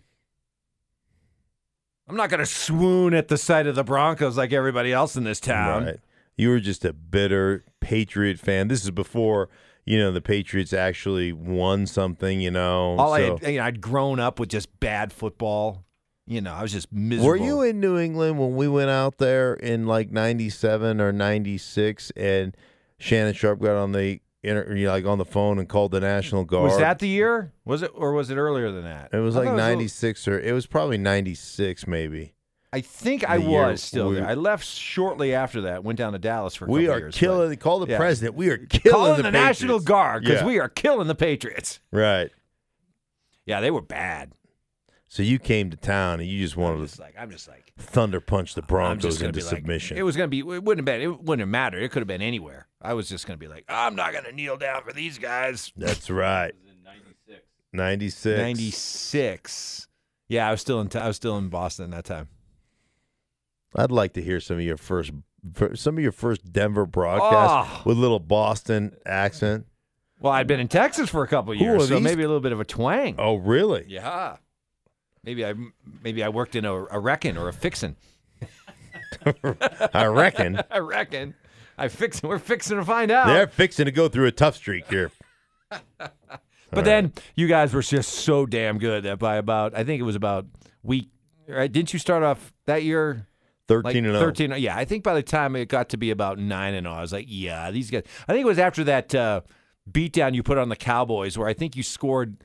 I'm 2.09 2.16
not 2.16 2.31
gonna 2.31 2.47
swoon 2.47 3.14
at 3.14 3.29
the 3.29 3.37
sight 3.37 3.66
of 3.66 3.75
the 3.75 3.85
Broncos 3.85 4.37
like 4.37 4.53
everybody 4.53 4.92
else 4.92 5.16
in 5.16 5.25
this 5.25 5.40
town. 5.40 5.85
Right. 5.85 6.01
You 6.37 6.51
were 6.51 6.61
just 6.61 6.85
a 6.85 6.92
bitter 6.92 7.64
Patriot 7.81 8.38
fan. 8.38 8.68
This 8.68 8.85
is 8.85 8.90
before 8.90 9.49
you 9.85 9.99
know 9.99 10.11
the 10.11 10.21
Patriots 10.21 10.73
actually 10.73 11.33
won 11.33 11.87
something. 11.87 12.40
You 12.40 12.51
know. 12.51 12.97
All 12.99 13.12
I 13.12 13.23
had, 13.23 13.42
you 13.42 13.59
know, 13.59 13.64
I'd 13.64 13.81
grown 13.81 14.21
up 14.21 14.40
with 14.40 14.49
just 14.49 14.81
bad 14.81 15.12
football. 15.12 15.85
You 16.27 16.40
know, 16.40 16.53
I 16.53 16.62
was 16.62 16.73
just 16.73 16.92
miserable. 16.92 17.29
Were 17.29 17.37
you 17.37 17.62
in 17.62 17.81
New 17.81 17.99
England 17.99 18.38
when 18.38 18.55
we 18.55 18.68
went 18.68 18.90
out 18.90 19.18
there 19.18 19.55
in 19.55 19.87
like 19.87 20.11
'97 20.11 21.01
or 21.01 21.12
'96, 21.12 22.11
and 22.16 22.57
Shannon 22.99 23.35
Sharpe 23.35 23.61
got 23.61 23.77
on 23.77 23.92
the 23.92 24.21
inter, 24.42 24.74
you 24.74 24.87
know, 24.87 24.92
like 24.92 25.05
on 25.07 25.18
the 25.18 25.24
phone 25.24 25.59
and 25.59 25.68
called 25.68 25.90
the 25.92 26.01
National 26.01 26.44
Guard. 26.44 26.64
Was 26.70 26.79
that 26.79 26.98
the 26.98 27.09
year? 27.09 27.53
Was 27.64 27.83
it, 27.83 27.90
or 27.94 28.12
was 28.12 28.31
it 28.31 28.37
earlier 28.37 28.70
than 28.70 28.85
that? 28.85 29.11
It 29.12 29.18
was 29.18 29.37
I 29.37 29.40
like 29.40 29.46
thought 29.48 29.51
it 29.51 29.55
a 29.55 29.57
little- 29.57 29.70
ninety 29.70 29.88
six 29.88 30.27
or 30.29 30.38
it 30.38 30.53
was 30.53 30.66
probably 30.66 30.98
ninety 30.98 31.35
six 31.35 31.87
maybe. 31.87 32.35
I 32.70 32.83
think 32.83 33.27
I 33.29 33.37
year 33.37 33.66
was 33.68 33.83
still 33.83 34.11
we- 34.11 34.16
there. 34.16 34.27
I 34.29 34.35
left 34.35 34.64
shortly 34.66 35.35
after 35.35 35.62
that. 35.62 35.85
Went 35.85 35.96
down 35.98 36.12
to 36.12 36.18
Dallas 36.18 36.55
for 36.55 36.66
a 36.66 36.68
We 36.68 36.83
couple 36.83 36.94
are 36.94 36.98
years. 36.98 37.14
but- 37.14 37.18
killing. 37.20 37.57
Call 37.57 37.81
the 37.81 37.90
yeah. 37.90 37.96
president. 37.96 38.35
We 38.35 38.51
are 38.51 38.59
killing 38.59 38.94
calling 38.94 39.16
the, 39.16 39.22
the, 39.22 39.31
National 39.31 39.81
Guard 39.81 40.22
because 40.24 40.42
Yeah. 40.42 40.46
we 40.46 40.59
are 40.59 40.68
killing 40.68 41.09
the 41.09 41.14
Patriots. 41.14 41.81
right. 41.90 42.31
Yeah, 43.46 43.61
they 43.61 43.70
were 43.70 43.81
bad. 43.81 44.33
So 45.09 45.22
you 45.22 45.38
came 45.38 45.70
to 45.70 45.77
town 45.79 46.20
and 46.20 46.29
you 46.29 46.38
just 46.44 46.55
I'm 46.57 46.62
wanted 46.64 46.81
just 46.83 46.96
to 46.96 47.01
like 47.03 47.14
I'm 47.18 47.31
just 47.31 47.48
like 47.48 47.72
thunder 47.79 48.20
punch 48.20 48.55
the 48.55 48.61
I'm 48.61 48.66
Broncos 48.66 49.03
just 49.05 49.18
gonna 49.20 49.29
into 49.29 49.40
be 49.40 49.44
like- 49.46 49.55
submission. 49.57 49.96
it 49.96 50.03
was 50.03 50.16
gonna 50.16 50.29
be. 50.29 50.40
It 50.40 50.44
wouldn't 50.44 50.77
have 50.79 50.85
been. 50.85 51.01
It 51.01 51.22
wouldn't 51.22 51.40
have 51.40 51.48
mattered. 51.48 51.83
It 51.83 51.90
could 51.90 52.01
have 52.03 52.07
been 52.07 52.20
anywhere. 52.20 52.67
I 52.81 52.95
was 52.95 53.09
just 53.09 53.27
gonna 53.27 53.37
be 53.38 53.49
like, 53.49 53.64
I'm 53.69 53.95
not 53.97 54.12
gonna 54.12 54.33
kneel 54.33 54.57
down 54.57 54.83
for 54.85 54.93
these 54.93 55.19
guys. 55.19 55.73
That's 55.77 56.09
right. 56.11 56.53
Ninety 57.73 58.09
six. 58.11 58.38
Ninety 58.38 58.71
six. 58.71 59.88
Yeah, 60.29 60.49
I 60.49 60.51
was 60.53 60.61
still 60.61 60.81
in. 60.81 60.88
T- 60.88 60.99
I 60.99 61.07
was 61.07 61.17
still 61.17 61.37
in 61.38 61.49
Boston 61.49 61.91
that 61.91 62.05
time. 62.05 62.29
I'd 63.77 63.91
like 63.93 64.12
to 64.14 64.23
hear 64.23 64.41
some 64.41 64.57
of 64.59 64.62
your 64.62 64.77
first, 64.77 65.11
some 65.75 65.97
of 65.99 66.03
your 66.03 66.12
first 66.12 66.53
Denver 66.53 66.87
broadcasts 66.87 67.53
Oh. 67.53 67.79
Ah. 67.79 67.83
with 67.85 67.99
a 67.99 68.01
little 68.01 68.19
Boston 68.21 68.97
accent. 69.05 69.67
Well, 70.21 70.33
I'd 70.33 70.47
been 70.47 70.61
in 70.61 70.69
Texas 70.69 71.11
for 71.11 71.23
a 71.23 71.29
couple 71.29 71.53
of 71.53 71.59
Who 71.59 71.64
years, 71.64 71.88
so 71.88 71.95
these- 71.97 72.03
maybe 72.05 72.23
a 72.23 72.27
little 72.27 72.41
bit 72.41 72.53
of 72.53 72.61
a 72.61 72.64
twang. 72.64 73.17
Oh, 73.19 73.37
really? 73.37 73.85
Yeah. 73.88 74.37
Maybe 75.25 75.45
I 75.45 75.55
maybe 76.03 76.23
I 76.25 76.29
worked 76.31 76.57
in 76.57 76.64
a, 76.64 76.75
a 76.87 76.99
wrecking 76.99 77.37
or 77.37 77.49
a 77.49 77.53
fixin'. 77.53 77.97
I 79.95 80.07
reckon 80.07 80.61
I 80.71 80.79
reckon. 80.79 81.35
I 81.79 81.88
fix. 81.88 82.23
We're 82.23 82.38
fixing 82.38 82.77
to 82.77 82.85
find 82.85 83.11
out. 83.11 83.29
they're 83.29 83.47
fixing 83.47 83.87
to 83.87 83.93
go 83.93 84.09
through 84.09 84.27
a 84.27 84.33
tough 84.33 84.57
streak 84.57 84.88
here. 84.88 85.11
But 86.71 86.85
then 86.85 87.14
you 87.35 87.49
guys 87.49 87.73
were 87.73 87.81
just 87.81 88.12
so 88.12 88.45
damn 88.45 88.79
good 88.79 89.05
that 89.05 89.19
by 89.19 89.37
about 89.37 89.75
I 89.75 89.85
think 89.85 90.01
it 90.01 90.05
was 90.05 90.17
about 90.17 90.47
week 90.83 91.09
right? 91.47 91.71
Didn't 91.71 91.93
you 91.93 91.99
start 91.99 92.23
off 92.23 92.53
that 92.67 92.83
year? 92.83 93.27
Like 93.71 93.85
Thirteen 93.85 94.07
and 94.07 94.17
oh. 94.17 94.19
zero. 94.19 94.31
13 94.31 94.55
yeah 94.62 94.75
i 94.75 94.87
think 94.87 95.05
by 95.05 95.12
the 95.12 95.23
time 95.23 95.55
it 95.55 95.69
got 95.69 95.91
to 95.91 95.99
be 95.99 96.11
about 96.11 96.38
9 96.38 96.75
and 96.75 96.87
0 96.87 96.95
i 96.95 97.03
was 97.03 97.12
like 97.12 97.27
yeah 97.29 97.71
these 97.71 97.91
guys 97.91 98.03
i 98.27 98.33
think 98.33 98.43
it 98.43 98.49
was 98.49 98.59
after 98.59 98.83
that 98.85 99.14
uh, 99.14 99.43
beatdown 99.91 100.35
you 100.35 100.43
put 100.43 100.57
on 100.57 100.71
the 100.71 100.77
cowboys 100.77 101.37
where 101.37 101.47
i 101.47 101.53
think 101.53 101.77
you 101.77 101.83
scored 101.83 102.38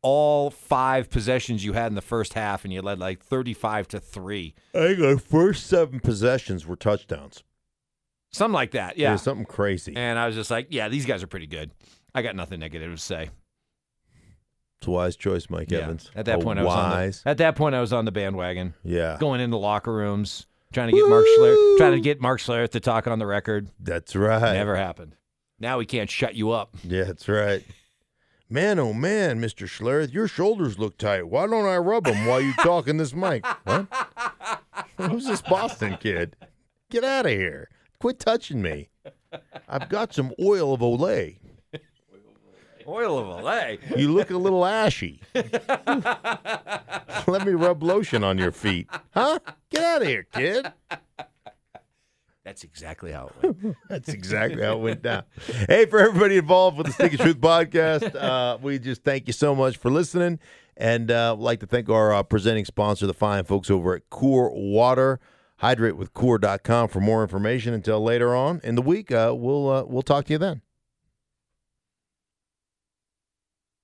all 0.00 0.48
five 0.48 1.10
possessions 1.10 1.64
you 1.64 1.72
had 1.72 1.88
in 1.88 1.96
the 1.96 2.00
first 2.00 2.34
half 2.34 2.64
and 2.64 2.72
you 2.72 2.80
led 2.82 3.00
like 3.00 3.20
35 3.20 3.88
to 3.88 3.98
3 3.98 4.54
I 4.72 4.78
think 4.78 5.00
our 5.00 5.18
first 5.18 5.66
seven 5.66 5.98
possessions 5.98 6.66
were 6.66 6.76
touchdowns. 6.76 7.42
Something 8.32 8.54
like 8.54 8.72
that 8.72 8.96
yeah 8.98 9.16
something 9.16 9.44
crazy. 9.46 9.94
and 9.96 10.18
i 10.18 10.26
was 10.26 10.34
just 10.36 10.50
like 10.50 10.66
yeah 10.70 10.88
these 10.88 11.06
guys 11.06 11.22
are 11.22 11.26
pretty 11.26 11.46
good 11.46 11.70
i 12.14 12.22
got 12.22 12.34
nothing 12.36 12.60
negative 12.60 12.92
to 12.92 12.98
say 12.98 13.30
It's 14.78 14.86
a 14.86 14.90
wise 14.90 15.16
choice, 15.16 15.50
Mike 15.50 15.70
Yeah. 15.70 15.78
Evans. 15.80 16.10
at 16.14 16.24
that 16.26 16.40
A 16.40 16.42
point 16.42 16.58
i 16.58 16.62
was 16.62 16.68
wise. 16.74 17.18
on 17.18 17.22
the, 17.24 17.30
at 17.30 17.38
that 17.38 17.56
point 17.56 17.74
i 17.74 17.80
was 17.80 17.92
on 17.92 18.04
the 18.04 18.12
bandwagon 18.12 18.74
yeah, 18.84 19.16
going 19.20 19.40
into 19.40 19.56
locker 19.56 19.92
rooms 19.92 20.46
trying 20.72 20.88
to 20.90 20.96
get 20.96 21.08
mark 21.08 21.26
Schler, 21.38 21.76
trying 21.78 21.92
to 21.92 22.00
get 22.00 22.20
mark 22.20 22.40
Schlereth 22.40 22.70
to 22.70 22.80
talk 22.80 23.06
on 23.06 23.18
the 23.18 23.26
record 23.26 23.68
that's 23.80 24.14
right. 24.14 24.52
never 24.54 24.76
happened 24.76 25.16
now 25.58 25.78
he 25.80 25.86
can't 25.86 26.08
shut 26.10 26.34
you 26.34 26.50
up 26.52 26.76
Yeah, 26.84 27.04
that's 27.04 27.28
right. 27.28 27.62
Man, 28.52 28.80
oh 28.80 28.92
man, 28.92 29.38
Mister 29.40 29.66
Schlereth, 29.66 30.12
your 30.12 30.26
shoulders 30.26 30.76
look 30.76 30.98
tight. 30.98 31.28
Why 31.28 31.46
don't 31.46 31.66
I 31.66 31.76
rub 31.76 32.02
them 32.04 32.26
while 32.26 32.40
you 32.40 32.52
talk 32.54 32.88
in 32.88 32.96
this 32.96 33.14
mic? 33.14 33.46
What? 33.62 33.86
Who's 34.96 35.24
this 35.26 35.40
Boston 35.40 35.96
kid? 36.00 36.34
Get 36.90 37.04
out 37.04 37.26
of 37.26 37.30
here! 37.32 37.68
Quit 38.00 38.18
touching 38.18 38.62
me. 38.62 38.88
I've 39.68 39.88
got 39.88 40.14
some 40.14 40.32
oil 40.40 40.72
of 40.72 40.80
Olay. 40.80 41.36
oil 42.88 43.18
of 43.18 43.44
Olay. 43.44 43.78
You 43.98 44.12
look 44.12 44.30
a 44.30 44.38
little 44.38 44.64
ashy. 44.64 45.20
Let 45.34 45.54
me 47.46 47.52
rub 47.52 47.82
lotion 47.82 48.24
on 48.24 48.38
your 48.38 48.52
feet. 48.52 48.88
Huh? 49.10 49.38
Get 49.70 49.84
out 49.84 50.02
of 50.02 50.08
here, 50.08 50.26
kid. 50.32 50.72
That's 52.42 52.64
exactly 52.64 53.12
how 53.12 53.30
it 53.42 53.62
went. 53.62 53.76
That's 53.88 54.08
exactly 54.08 54.62
how 54.62 54.78
it 54.78 54.80
went 54.80 55.02
down. 55.02 55.24
Hey, 55.68 55.84
for 55.84 56.00
everybody 56.00 56.38
involved 56.38 56.78
with 56.78 56.86
the 56.86 56.92
Stick 56.94 57.12
of 57.12 57.20
Truth 57.20 57.40
podcast, 57.40 58.14
uh, 58.16 58.56
we 58.62 58.78
just 58.78 59.04
thank 59.04 59.26
you 59.26 59.34
so 59.34 59.54
much 59.54 59.76
for 59.76 59.90
listening. 59.90 60.38
And 60.76 61.10
uh, 61.10 61.34
I'd 61.34 61.38
like 61.38 61.60
to 61.60 61.66
thank 61.66 61.90
our 61.90 62.14
uh, 62.14 62.22
presenting 62.22 62.64
sponsor, 62.64 63.06
the 63.06 63.12
fine 63.12 63.44
folks 63.44 63.70
over 63.70 63.94
at 63.94 64.08
Core 64.08 64.50
Water. 64.54 65.20
Hydrate 65.60 65.96
with 65.96 66.12
Core.com 66.14 66.88
for 66.88 67.00
more 67.00 67.22
information. 67.22 67.74
Until 67.74 68.02
later 68.02 68.34
on 68.34 68.60
in 68.64 68.74
the 68.74 68.82
week, 68.82 69.12
uh, 69.12 69.34
we'll 69.36 69.68
uh, 69.70 69.84
we'll 69.84 70.02
talk 70.02 70.24
to 70.26 70.32
you 70.32 70.38
then. 70.38 70.62